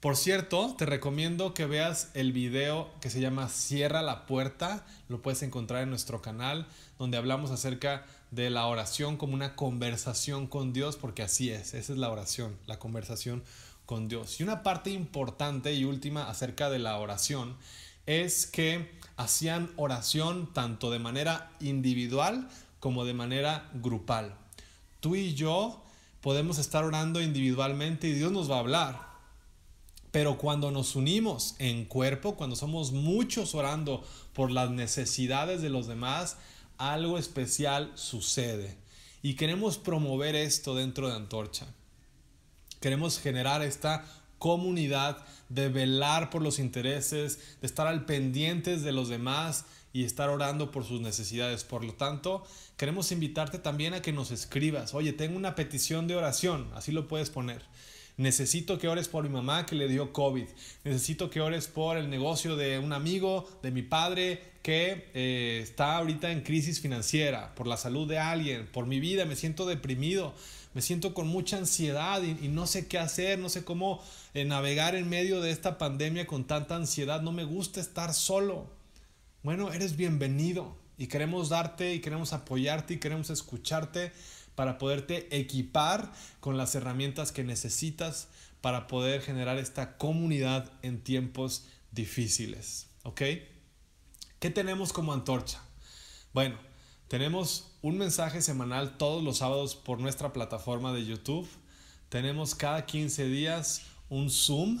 Por 0.00 0.16
cierto, 0.16 0.76
te 0.78 0.86
recomiendo 0.86 1.54
que 1.54 1.66
veas 1.66 2.10
el 2.14 2.32
video 2.32 2.88
que 3.00 3.10
se 3.10 3.20
llama 3.20 3.48
Cierra 3.48 4.00
la 4.00 4.26
puerta. 4.26 4.86
Lo 5.08 5.22
puedes 5.22 5.42
encontrar 5.42 5.82
en 5.82 5.90
nuestro 5.90 6.22
canal, 6.22 6.68
donde 7.00 7.16
hablamos 7.16 7.50
acerca 7.50 8.06
de 8.30 8.48
la 8.48 8.66
oración 8.66 9.16
como 9.16 9.34
una 9.34 9.56
conversación 9.56 10.46
con 10.46 10.72
Dios, 10.72 10.96
porque 10.96 11.24
así 11.24 11.50
es, 11.50 11.74
esa 11.74 11.92
es 11.92 11.98
la 11.98 12.10
oración, 12.10 12.56
la 12.66 12.78
conversación 12.78 13.42
con 13.86 14.06
Dios. 14.06 14.38
Y 14.38 14.44
una 14.44 14.62
parte 14.62 14.90
importante 14.90 15.74
y 15.74 15.84
última 15.84 16.30
acerca 16.30 16.70
de 16.70 16.78
la 16.78 16.96
oración 16.98 17.56
es 18.06 18.46
que 18.46 18.92
hacían 19.16 19.72
oración 19.74 20.54
tanto 20.54 20.92
de 20.92 21.00
manera 21.00 21.50
individual 21.58 22.48
como 22.78 23.04
de 23.04 23.14
manera 23.14 23.68
grupal. 23.74 24.36
Tú 25.00 25.16
y 25.16 25.34
yo 25.34 25.82
podemos 26.20 26.58
estar 26.58 26.84
orando 26.84 27.20
individualmente 27.20 28.06
y 28.06 28.12
Dios 28.12 28.30
nos 28.30 28.48
va 28.48 28.58
a 28.58 28.60
hablar 28.60 29.08
pero 30.10 30.38
cuando 30.38 30.70
nos 30.70 30.96
unimos 30.96 31.54
en 31.58 31.84
cuerpo, 31.84 32.36
cuando 32.36 32.56
somos 32.56 32.92
muchos 32.92 33.54
orando 33.54 34.04
por 34.32 34.50
las 34.50 34.70
necesidades 34.70 35.60
de 35.60 35.68
los 35.68 35.86
demás, 35.86 36.36
algo 36.78 37.18
especial 37.18 37.92
sucede. 37.94 38.78
Y 39.20 39.34
queremos 39.34 39.78
promover 39.78 40.34
esto 40.34 40.74
dentro 40.74 41.08
de 41.08 41.16
Antorcha. 41.16 41.66
Queremos 42.80 43.18
generar 43.18 43.62
esta 43.62 44.04
comunidad 44.38 45.24
de 45.48 45.68
velar 45.68 46.30
por 46.30 46.42
los 46.42 46.58
intereses, 46.58 47.58
de 47.60 47.66
estar 47.66 47.86
al 47.86 48.06
pendientes 48.06 48.82
de 48.82 48.92
los 48.92 49.08
demás 49.08 49.64
y 49.92 50.04
estar 50.04 50.30
orando 50.30 50.70
por 50.70 50.84
sus 50.84 51.00
necesidades. 51.00 51.64
Por 51.64 51.84
lo 51.84 51.94
tanto, 51.94 52.44
queremos 52.76 53.10
invitarte 53.10 53.58
también 53.58 53.94
a 53.94 54.02
que 54.02 54.12
nos 54.12 54.30
escribas. 54.30 54.94
Oye, 54.94 55.12
tengo 55.12 55.36
una 55.36 55.56
petición 55.56 56.06
de 56.06 56.14
oración, 56.14 56.70
así 56.74 56.92
lo 56.92 57.08
puedes 57.08 57.30
poner 57.30 57.62
Necesito 58.18 58.78
que 58.78 58.88
ores 58.88 59.06
por 59.06 59.22
mi 59.22 59.30
mamá 59.30 59.64
que 59.64 59.76
le 59.76 59.86
dio 59.86 60.12
COVID. 60.12 60.46
Necesito 60.82 61.30
que 61.30 61.40
ores 61.40 61.68
por 61.68 61.96
el 61.96 62.10
negocio 62.10 62.56
de 62.56 62.80
un 62.80 62.92
amigo, 62.92 63.48
de 63.62 63.70
mi 63.70 63.82
padre 63.82 64.42
que 64.60 65.08
eh, 65.14 65.60
está 65.62 65.96
ahorita 65.96 66.32
en 66.32 66.42
crisis 66.42 66.80
financiera, 66.80 67.54
por 67.54 67.68
la 67.68 67.76
salud 67.76 68.08
de 68.08 68.18
alguien, 68.18 68.66
por 68.72 68.86
mi 68.86 68.98
vida. 68.98 69.24
Me 69.24 69.36
siento 69.36 69.66
deprimido, 69.66 70.34
me 70.74 70.82
siento 70.82 71.14
con 71.14 71.28
mucha 71.28 71.58
ansiedad 71.58 72.20
y, 72.20 72.48
no 72.48 72.66
sé 72.66 72.88
qué 72.88 72.98
hacer, 72.98 73.38
no 73.38 73.48
sé 73.48 73.62
cómo 73.62 74.02
eh, 74.34 74.44
navegar 74.44 74.96
en 74.96 75.08
medio 75.08 75.40
de 75.40 75.52
esta 75.52 75.78
pandemia 75.78 76.26
con 76.26 76.44
tanta 76.44 76.74
ansiedad. 76.74 77.22
No 77.22 77.30
me 77.30 77.44
gusta 77.44 77.80
estar 77.80 78.12
solo. 78.14 78.66
Bueno, 79.44 79.72
eres 79.72 79.96
bienvenido 79.96 80.76
y 80.98 81.06
queremos 81.06 81.50
darte 81.50 81.94
y 81.94 82.00
queremos 82.00 82.32
apoyarte 82.32 82.94
y 82.94 82.98
queremos 82.98 83.30
escucharte 83.30 84.10
para 84.58 84.76
poderte 84.76 85.28
equipar 85.38 86.10
con 86.40 86.56
las 86.56 86.74
herramientas 86.74 87.30
que 87.30 87.44
necesitas 87.44 88.26
para 88.60 88.88
poder 88.88 89.22
generar 89.22 89.56
esta 89.56 89.96
comunidad 89.98 90.68
en 90.82 91.00
tiempos 91.00 91.68
difíciles. 91.92 92.88
¿Ok? 93.04 93.22
¿Qué 94.40 94.50
tenemos 94.50 94.92
como 94.92 95.12
antorcha? 95.12 95.62
Bueno, 96.32 96.56
tenemos 97.06 97.70
un 97.82 97.98
mensaje 97.98 98.42
semanal 98.42 98.98
todos 98.98 99.22
los 99.22 99.38
sábados 99.38 99.76
por 99.76 100.00
nuestra 100.00 100.32
plataforma 100.32 100.92
de 100.92 101.06
YouTube. 101.06 101.48
Tenemos 102.08 102.56
cada 102.56 102.84
15 102.84 103.28
días 103.28 103.82
un 104.08 104.28
Zoom. 104.28 104.80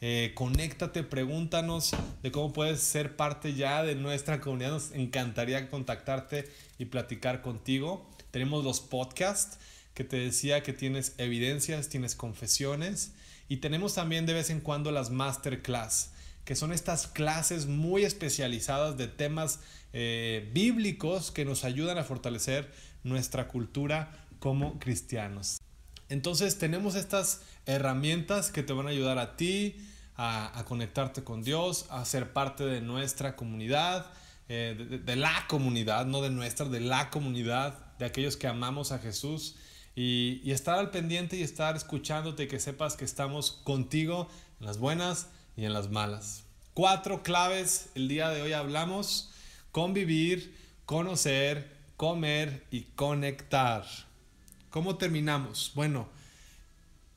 Eh, 0.00 0.32
conéctate, 0.34 1.04
pregúntanos 1.04 1.92
de 2.24 2.32
cómo 2.32 2.52
puedes 2.52 2.80
ser 2.80 3.14
parte 3.14 3.54
ya 3.54 3.84
de 3.84 3.94
nuestra 3.94 4.40
comunidad. 4.40 4.72
Nos 4.72 4.90
encantaría 4.90 5.70
contactarte 5.70 6.50
y 6.76 6.86
platicar 6.86 7.40
contigo. 7.40 8.10
Tenemos 8.32 8.64
los 8.64 8.80
podcasts 8.80 9.58
que 9.94 10.02
te 10.02 10.16
decía 10.16 10.64
que 10.64 10.72
tienes 10.72 11.14
evidencias, 11.18 11.88
tienes 11.88 12.16
confesiones 12.16 13.12
y 13.48 13.58
tenemos 13.58 13.94
también 13.94 14.26
de 14.26 14.32
vez 14.32 14.50
en 14.50 14.60
cuando 14.60 14.90
las 14.90 15.10
masterclass, 15.10 16.10
que 16.44 16.56
son 16.56 16.72
estas 16.72 17.06
clases 17.06 17.66
muy 17.66 18.04
especializadas 18.04 18.96
de 18.96 19.06
temas 19.06 19.60
eh, 19.92 20.50
bíblicos 20.52 21.30
que 21.30 21.44
nos 21.44 21.64
ayudan 21.64 21.98
a 21.98 22.04
fortalecer 22.04 22.72
nuestra 23.04 23.46
cultura 23.48 24.26
como 24.38 24.78
cristianos. 24.78 25.60
Entonces 26.08 26.58
tenemos 26.58 26.94
estas 26.94 27.42
herramientas 27.66 28.50
que 28.50 28.62
te 28.62 28.72
van 28.72 28.86
a 28.86 28.90
ayudar 28.90 29.18
a 29.18 29.36
ti 29.36 29.76
a, 30.16 30.64
conectarte 30.66 31.24
con 31.24 31.42
Dios, 31.42 31.86
a 31.90 32.04
ser 32.04 32.32
parte 32.32 32.64
de 32.64 32.80
nuestra 32.80 33.36
comunidad, 33.36 34.10
eh, 34.48 35.00
de, 35.04 35.16
la 35.16 35.46
comunidad, 35.48 36.06
no 36.06 36.22
de 36.22 36.30
nuestra, 36.30 36.66
de 36.66 36.80
la 36.80 37.10
comunidad 37.10 37.91
de 38.02 38.08
aquellos 38.08 38.36
que 38.36 38.48
amamos 38.48 38.90
a 38.90 38.98
Jesús 38.98 39.54
y, 39.94 40.50
estar 40.50 40.76
al 40.76 40.90
pendiente 40.90 41.36
y 41.36 41.42
estar 41.42 41.76
escuchándote, 41.76 42.48
que 42.48 42.58
sepas 42.58 42.96
que 42.96 43.04
estamos 43.04 43.60
contigo 43.62 44.28
en 44.58 44.66
las 44.66 44.78
buenas 44.78 45.28
y 45.56 45.66
en 45.66 45.72
las 45.72 45.88
malas. 45.88 46.42
Cuatro 46.74 47.22
claves, 47.22 47.90
el 47.94 48.08
día 48.08 48.30
de 48.30 48.42
hoy 48.42 48.54
hablamos, 48.54 49.30
convivir, 49.70 50.52
conocer, 50.84 51.76
comer 51.96 52.66
y 52.72 52.82
conectar. 52.96 53.86
¿Cómo 54.70 54.96
terminamos? 54.96 55.70
Bueno, 55.76 56.08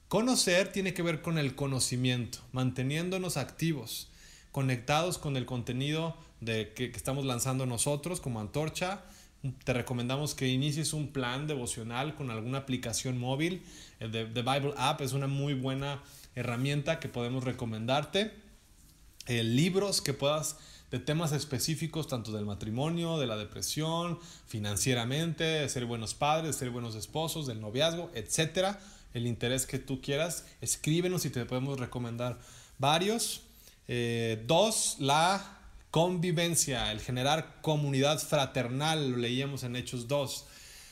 conocer 0.07 0.71
tiene 0.71 0.93
que 0.93 1.01
ver 1.01 1.23
con 1.23 1.39
el 1.39 1.55
conocimiento, 1.55 2.39
manteniéndonos 2.51 3.37
activos, 3.37 4.09
conectados 4.51 5.17
con 5.17 5.35
el 5.35 5.47
contenido 5.47 6.15
de 6.41 6.73
que, 6.73 6.91
que 6.91 6.97
estamos 6.97 7.25
lanzando 7.25 7.65
nosotros 7.65 8.21
como 8.21 8.39
antorcha 8.39 9.01
te 9.63 9.73
recomendamos 9.73 10.35
que 10.35 10.47
inicies 10.47 10.93
un 10.93 11.09
plan 11.09 11.47
devocional 11.47 12.15
con 12.15 12.31
alguna 12.31 12.59
aplicación 12.59 13.17
móvil. 13.17 13.63
De, 13.99 14.25
The 14.25 14.41
Bible 14.41 14.73
App 14.77 15.01
es 15.01 15.13
una 15.13 15.27
muy 15.27 15.53
buena 15.53 16.01
herramienta 16.35 16.99
que 16.99 17.09
podemos 17.09 17.43
recomendarte. 17.43 18.33
Eh, 19.27 19.43
libros 19.43 20.01
que 20.01 20.13
puedas 20.13 20.57
de 20.91 20.99
temas 20.99 21.31
específicos, 21.31 22.07
tanto 22.07 22.31
del 22.31 22.45
matrimonio, 22.45 23.17
de 23.17 23.27
la 23.27 23.37
depresión, 23.37 24.19
financieramente, 24.47 25.43
de 25.43 25.69
ser 25.69 25.85
buenos 25.85 26.13
padres, 26.13 26.47
de 26.47 26.59
ser 26.59 26.69
buenos 26.69 26.95
esposos, 26.95 27.47
del 27.47 27.59
noviazgo, 27.59 28.11
etcétera. 28.13 28.79
El 29.13 29.27
interés 29.27 29.65
que 29.65 29.79
tú 29.79 30.01
quieras, 30.01 30.45
escríbenos 30.61 31.25
y 31.25 31.29
te 31.29 31.45
podemos 31.45 31.79
recomendar 31.79 32.37
varios. 32.77 33.41
Eh, 33.87 34.43
dos, 34.47 34.97
la 34.99 35.54
convivencia, 35.95 36.91
el 36.91 36.99
generar 36.99 37.61
comunidad 37.61 38.19
fraternal, 38.19 39.11
lo 39.11 39.15
leíamos 39.15 39.63
en 39.63 39.77
Hechos 39.77 40.09
2. 40.09 40.45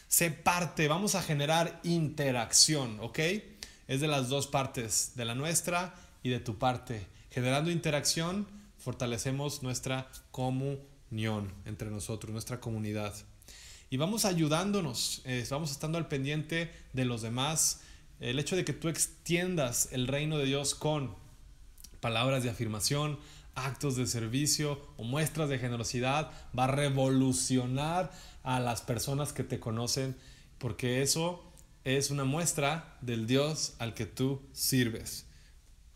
Se 0.07 0.31
parte, 0.31 0.87
vamos 0.87 1.15
a 1.15 1.21
generar 1.21 1.81
interacción, 1.83 3.01
¿ok? 3.01 3.19
Es 3.89 3.99
de 3.99 4.07
las 4.07 4.29
dos 4.29 4.47
partes, 4.47 5.11
de 5.17 5.25
la 5.25 5.35
nuestra 5.35 5.93
y 6.23 6.29
de 6.29 6.39
tu 6.39 6.57
parte. 6.57 7.05
Generando 7.31 7.69
interacción, 7.69 8.47
fortalecemos 8.77 9.61
nuestra 9.61 10.09
comunión 10.31 11.51
entre 11.65 11.91
nosotros, 11.91 12.31
nuestra 12.31 12.61
comunidad. 12.61 13.13
Y 13.89 13.97
vamos 13.97 14.23
ayudándonos, 14.23 15.21
eh, 15.25 15.45
vamos 15.49 15.71
estando 15.71 15.97
al 15.97 16.07
pendiente 16.07 16.71
de 16.93 17.03
los 17.03 17.21
demás. 17.21 17.81
El 18.21 18.39
hecho 18.39 18.55
de 18.55 18.63
que 18.63 18.71
tú 18.71 18.87
extiendas 18.87 19.89
el 19.91 20.07
reino 20.07 20.37
de 20.37 20.45
Dios 20.45 20.73
con 20.73 21.13
palabras 21.99 22.41
de 22.43 22.49
afirmación, 22.49 23.19
actos 23.55 23.95
de 23.95 24.07
servicio 24.07 24.79
o 24.97 25.03
muestras 25.03 25.49
de 25.49 25.59
generosidad 25.59 26.31
va 26.57 26.65
a 26.65 26.75
revolucionar 26.75 28.11
a 28.43 28.59
las 28.59 28.81
personas 28.81 29.33
que 29.33 29.43
te 29.43 29.59
conocen 29.59 30.15
porque 30.57 31.01
eso 31.01 31.43
es 31.83 32.11
una 32.11 32.23
muestra 32.23 32.97
del 33.01 33.27
Dios 33.27 33.73
al 33.79 33.93
que 33.93 34.05
tú 34.05 34.41
sirves. 34.53 35.25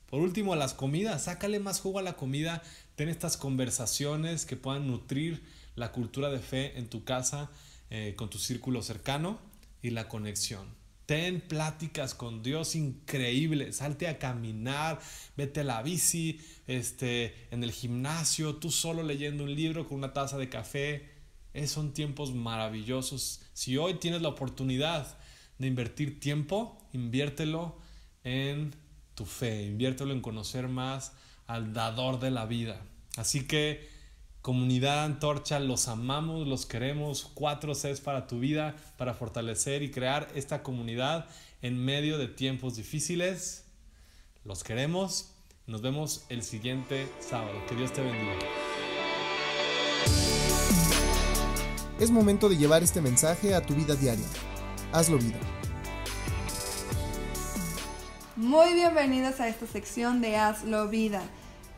Por 0.07 0.21
último, 0.21 0.55
las 0.55 0.73
comidas, 0.73 1.25
sácale 1.25 1.59
más 1.59 1.81
jugo 1.81 1.99
a 1.99 2.01
la 2.01 2.15
comida, 2.15 2.63
ten 2.95 3.09
estas 3.09 3.37
conversaciones 3.37 4.45
que 4.45 4.55
puedan 4.55 4.87
nutrir 4.87 5.43
la 5.75 5.91
cultura 5.91 6.29
de 6.29 6.39
fe 6.39 6.77
en 6.77 6.89
tu 6.89 7.03
casa, 7.03 7.49
eh, 7.89 8.13
con 8.17 8.29
tu 8.29 8.39
círculo 8.39 8.81
cercano 8.81 9.39
y 9.81 9.91
la 9.91 10.07
conexión. 10.07 10.76
Ten 11.07 11.39
pláticas 11.39 12.13
con 12.13 12.43
Dios 12.43 12.75
increíbles, 12.75 13.77
salte 13.77 14.09
a 14.09 14.19
caminar, 14.19 14.99
vete 15.37 15.61
a 15.61 15.63
la 15.63 15.81
bici, 15.81 16.41
este, 16.67 17.47
en 17.49 17.63
el 17.63 17.71
gimnasio, 17.71 18.57
tú 18.57 18.69
solo 18.71 19.03
leyendo 19.03 19.45
un 19.45 19.55
libro 19.55 19.87
con 19.87 19.99
una 19.99 20.11
taza 20.11 20.37
de 20.37 20.49
café. 20.49 21.09
Es, 21.53 21.71
son 21.71 21.93
tiempos 21.93 22.33
maravillosos. 22.33 23.39
Si 23.53 23.77
hoy 23.77 23.93
tienes 23.93 24.21
la 24.21 24.27
oportunidad 24.27 25.17
de 25.57 25.67
invertir 25.67 26.19
tiempo, 26.19 26.77
inviértelo 26.91 27.77
en 28.25 28.75
tu 29.15 29.23
fe, 29.23 29.63
inviértelo 29.63 30.11
en 30.11 30.19
conocer 30.19 30.67
más 30.67 31.13
al 31.45 31.71
dador 31.71 32.19
de 32.19 32.31
la 32.31 32.45
vida. 32.45 32.85
Así 33.15 33.47
que 33.47 33.87
comunidad 34.47 35.03
antorcha, 35.03 35.59
los 35.59 35.89
amamos, 35.89 36.47
los 36.47 36.65
queremos, 36.65 37.29
cuatro 37.33 37.73
Cs 37.73 37.99
para 37.99 38.27
tu 38.27 38.39
vida, 38.39 38.77
para 38.95 39.13
fortalecer 39.13 39.83
y 39.83 39.91
crear 39.91 40.29
esta 40.35 40.63
comunidad 40.63 41.25
en 41.61 41.83
medio 41.83 42.17
de 42.17 42.29
tiempos 42.29 42.77
difíciles. 42.77 43.65
Los 44.45 44.63
queremos. 44.63 45.33
Nos 45.65 45.81
vemos 45.81 46.23
el 46.29 46.43
siguiente 46.43 47.09
sábado. 47.19 47.61
Que 47.67 47.75
Dios 47.75 47.91
te 47.91 48.01
bendiga. 48.01 48.37
Es 51.99 52.09
momento 52.09 52.47
de 52.47 52.55
llevar 52.55 52.83
este 52.83 53.01
mensaje 53.01 53.53
a 53.53 53.65
tu 53.65 53.75
vida 53.75 53.95
diaria. 53.95 54.27
Hazlo 54.93 55.17
vida. 55.17 55.41
Muy 58.37 58.75
bienvenidos 58.75 59.41
a 59.41 59.49
esta 59.49 59.67
sección 59.67 60.21
de 60.21 60.37
Hazlo 60.37 60.87
Vida. 60.87 61.21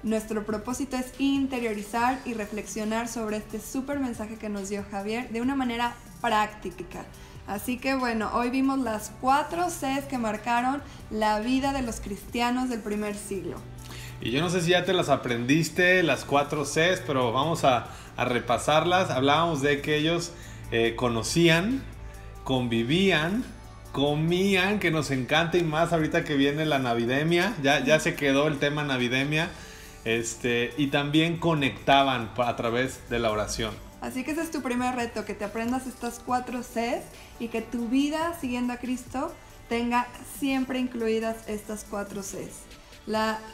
Nuestro 0.01 0.45
propósito 0.45 0.95
es 0.95 1.07
interiorizar 1.19 2.19
y 2.23 2.33
reflexionar 2.33 3.09
sobre 3.09 3.35
este 3.35 3.59
súper 3.59 3.99
mensaje 3.99 4.37
que 4.37 4.47
nos 4.47 4.69
dio 4.69 4.85
Javier 4.89 5.29
de 5.29 5.41
una 5.41 5.57
manera 5.57 5.93
práctica. 6.21 7.05
Así 7.47 7.77
que 7.77 7.95
bueno, 7.95 8.29
hoy 8.33 8.49
vimos 8.49 8.79
las 8.79 9.11
cuatro 9.19 9.65
Cs 9.67 10.05
que 10.09 10.17
marcaron 10.17 10.81
la 11.11 11.41
vida 11.41 11.73
de 11.73 11.81
los 11.81 11.99
cristianos 11.99 12.69
del 12.69 12.79
primer 12.79 13.13
siglo. 13.13 13.57
Y 14.21 14.31
yo 14.31 14.39
no 14.39 14.49
sé 14.49 14.61
si 14.61 14.69
ya 14.69 14.85
te 14.85 14.93
las 14.93 15.09
aprendiste, 15.09 16.01
las 16.03 16.23
cuatro 16.23 16.63
Cs, 16.63 17.01
pero 17.05 17.33
vamos 17.33 17.65
a, 17.65 17.87
repasarlas. 18.17 19.09
Hablábamos 19.09 19.61
de 19.61 19.81
que 19.81 19.97
ellos 19.97 20.31
eh, 20.71 20.93
conocían, 20.95 21.81
convivían, 22.45 23.43
comían, 23.91 24.79
que 24.79 24.91
nos 24.91 25.11
encanta 25.11 25.57
y 25.57 25.63
más 25.63 25.91
ahorita 25.91 26.23
que 26.23 26.35
viene 26.35 26.65
la 26.65 26.79
navidemia, 26.79 27.53
ya, 27.63 27.83
ya 27.83 27.99
se 27.99 28.15
quedó 28.15 28.47
el 28.47 28.59
tema 28.59 28.83
navidemia, 28.83 29.49
este, 30.05 30.73
y 30.77 30.87
también 30.87 31.37
conectaban 31.37 32.31
a 32.37 32.55
través 32.55 33.09
de 33.09 33.19
la 33.19 33.31
oración. 33.31 33.73
Así 34.01 34.23
que 34.23 34.31
ese 34.31 34.41
es 34.41 34.51
tu 34.51 34.61
primer 34.61 34.95
reto, 34.95 35.25
que 35.25 35.33
te 35.33 35.45
aprendas 35.45 35.85
estas 35.85 36.19
cuatro 36.25 36.61
Cs 36.61 37.03
y 37.39 37.49
que 37.49 37.61
tu 37.61 37.89
vida 37.89 38.37
siguiendo 38.39 38.73
a 38.73 38.77
Cristo 38.77 39.33
tenga 39.67 40.07
siempre 40.39 40.79
incluidas 40.79 41.37
estas 41.47 41.85
cuatro 41.89 42.21
Cs. 42.21 42.69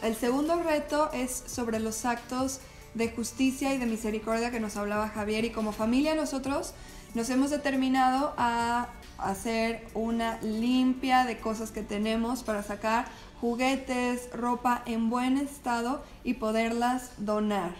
El 0.04 0.16
segundo 0.16 0.62
reto 0.62 1.10
es 1.14 1.44
sobre 1.48 1.80
los 1.80 2.06
actos 2.06 2.60
de 2.94 3.10
justicia 3.10 3.74
y 3.74 3.78
de 3.78 3.86
misericordia 3.86 4.52
que 4.52 4.60
nos 4.60 4.78
hablaba 4.78 5.10
Javier 5.10 5.46
y 5.46 5.52
como 5.52 5.72
familia 5.72 6.16
nosotros 6.16 6.74
nos 7.14 7.30
hemos 7.30 7.50
determinado 7.50 8.34
a 8.38 8.90
hacer 9.18 9.88
una 9.94 10.40
limpia 10.42 11.24
de 11.26 11.38
cosas 11.40 11.72
que 11.72 11.82
tenemos 11.82 12.44
para 12.44 12.64
sacar 12.64 13.06
juguetes, 13.42 14.30
ropa 14.34 14.84
en 14.86 15.10
buen 15.10 15.38
estado 15.38 16.04
y 16.24 16.36
poderlas 16.36 17.14
donar. 17.18 17.72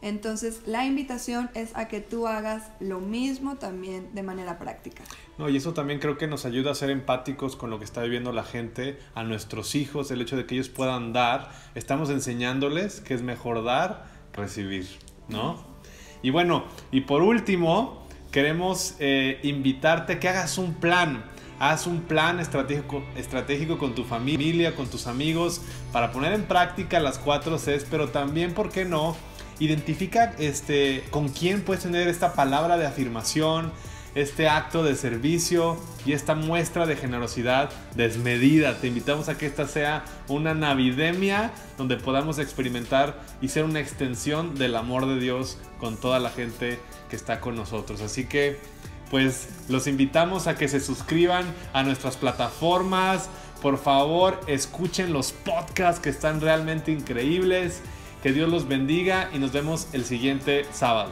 Entonces 0.00 0.62
la 0.66 0.86
invitación 0.86 1.50
es 1.54 1.74
a 1.74 1.88
que 1.88 2.00
tú 2.00 2.28
hagas 2.28 2.70
lo 2.78 3.00
mismo 3.00 3.56
también 3.56 4.14
de 4.14 4.22
manera 4.22 4.58
práctica. 4.58 5.02
No, 5.38 5.48
y 5.48 5.56
eso 5.56 5.74
también 5.74 5.98
creo 5.98 6.18
que 6.18 6.26
nos 6.26 6.44
ayuda 6.44 6.70
a 6.70 6.74
ser 6.74 6.90
empáticos 6.90 7.56
con 7.56 7.70
lo 7.70 7.78
que 7.78 7.84
está 7.84 8.02
viviendo 8.02 8.32
la 8.32 8.44
gente, 8.44 8.98
a 9.14 9.24
nuestros 9.24 9.74
hijos, 9.74 10.10
el 10.10 10.20
hecho 10.20 10.36
de 10.36 10.46
que 10.46 10.54
ellos 10.54 10.68
puedan 10.68 11.12
dar. 11.12 11.50
Estamos 11.74 12.10
enseñándoles 12.10 13.00
que 13.00 13.14
es 13.14 13.22
mejor 13.22 13.64
dar, 13.64 14.06
recibir, 14.32 14.86
¿no? 15.28 15.66
Y 16.22 16.30
bueno, 16.30 16.64
y 16.90 17.02
por 17.02 17.22
último, 17.22 18.06
queremos 18.30 18.94
eh, 18.98 19.40
invitarte 19.42 20.18
que 20.18 20.28
hagas 20.28 20.58
un 20.58 20.74
plan. 20.74 21.24
Haz 21.60 21.86
un 21.86 22.02
plan 22.02 22.38
estratégico, 22.38 23.02
estratégico 23.16 23.78
con 23.78 23.94
tu 23.94 24.04
familia, 24.04 24.76
con 24.76 24.88
tus 24.88 25.06
amigos, 25.06 25.60
para 25.92 26.12
poner 26.12 26.32
en 26.32 26.44
práctica 26.44 27.00
las 27.00 27.18
cuatro 27.18 27.56
Cs, 27.56 27.84
pero 27.90 28.08
también, 28.10 28.54
¿por 28.54 28.70
qué 28.70 28.84
no? 28.84 29.16
Identifica 29.58 30.34
este, 30.38 31.04
con 31.10 31.28
quién 31.28 31.62
puedes 31.62 31.82
tener 31.82 32.06
esta 32.06 32.34
palabra 32.34 32.76
de 32.76 32.86
afirmación, 32.86 33.72
este 34.14 34.48
acto 34.48 34.82
de 34.82 34.94
servicio 34.94 35.76
y 36.06 36.12
esta 36.12 36.34
muestra 36.34 36.86
de 36.86 36.96
generosidad 36.96 37.70
desmedida. 37.94 38.78
Te 38.80 38.86
invitamos 38.86 39.28
a 39.28 39.36
que 39.36 39.46
esta 39.46 39.66
sea 39.66 40.04
una 40.28 40.54
navidemia 40.54 41.52
donde 41.76 41.96
podamos 41.96 42.38
experimentar 42.38 43.20
y 43.40 43.48
ser 43.48 43.64
una 43.64 43.80
extensión 43.80 44.54
del 44.54 44.76
amor 44.76 45.06
de 45.06 45.18
Dios 45.20 45.58
con 45.78 45.96
toda 45.96 46.18
la 46.18 46.30
gente 46.30 46.78
que 47.10 47.16
está 47.16 47.40
con 47.40 47.54
nosotros. 47.56 48.00
Así 48.00 48.24
que, 48.26 48.58
pues, 49.10 49.48
los 49.68 49.86
invitamos 49.86 50.46
a 50.46 50.56
que 50.56 50.68
se 50.68 50.80
suscriban 50.80 51.46
a 51.72 51.82
nuestras 51.82 52.16
plataformas. 52.16 53.28
Por 53.62 53.78
favor, 53.78 54.40
escuchen 54.46 55.12
los 55.12 55.32
podcasts 55.32 56.00
que 56.00 56.10
están 56.10 56.40
realmente 56.40 56.92
increíbles. 56.92 57.82
Que 58.22 58.32
Dios 58.32 58.48
los 58.50 58.66
bendiga 58.66 59.30
y 59.32 59.38
nos 59.38 59.52
vemos 59.52 59.88
el 59.92 60.04
siguiente 60.04 60.66
sábado. 60.72 61.10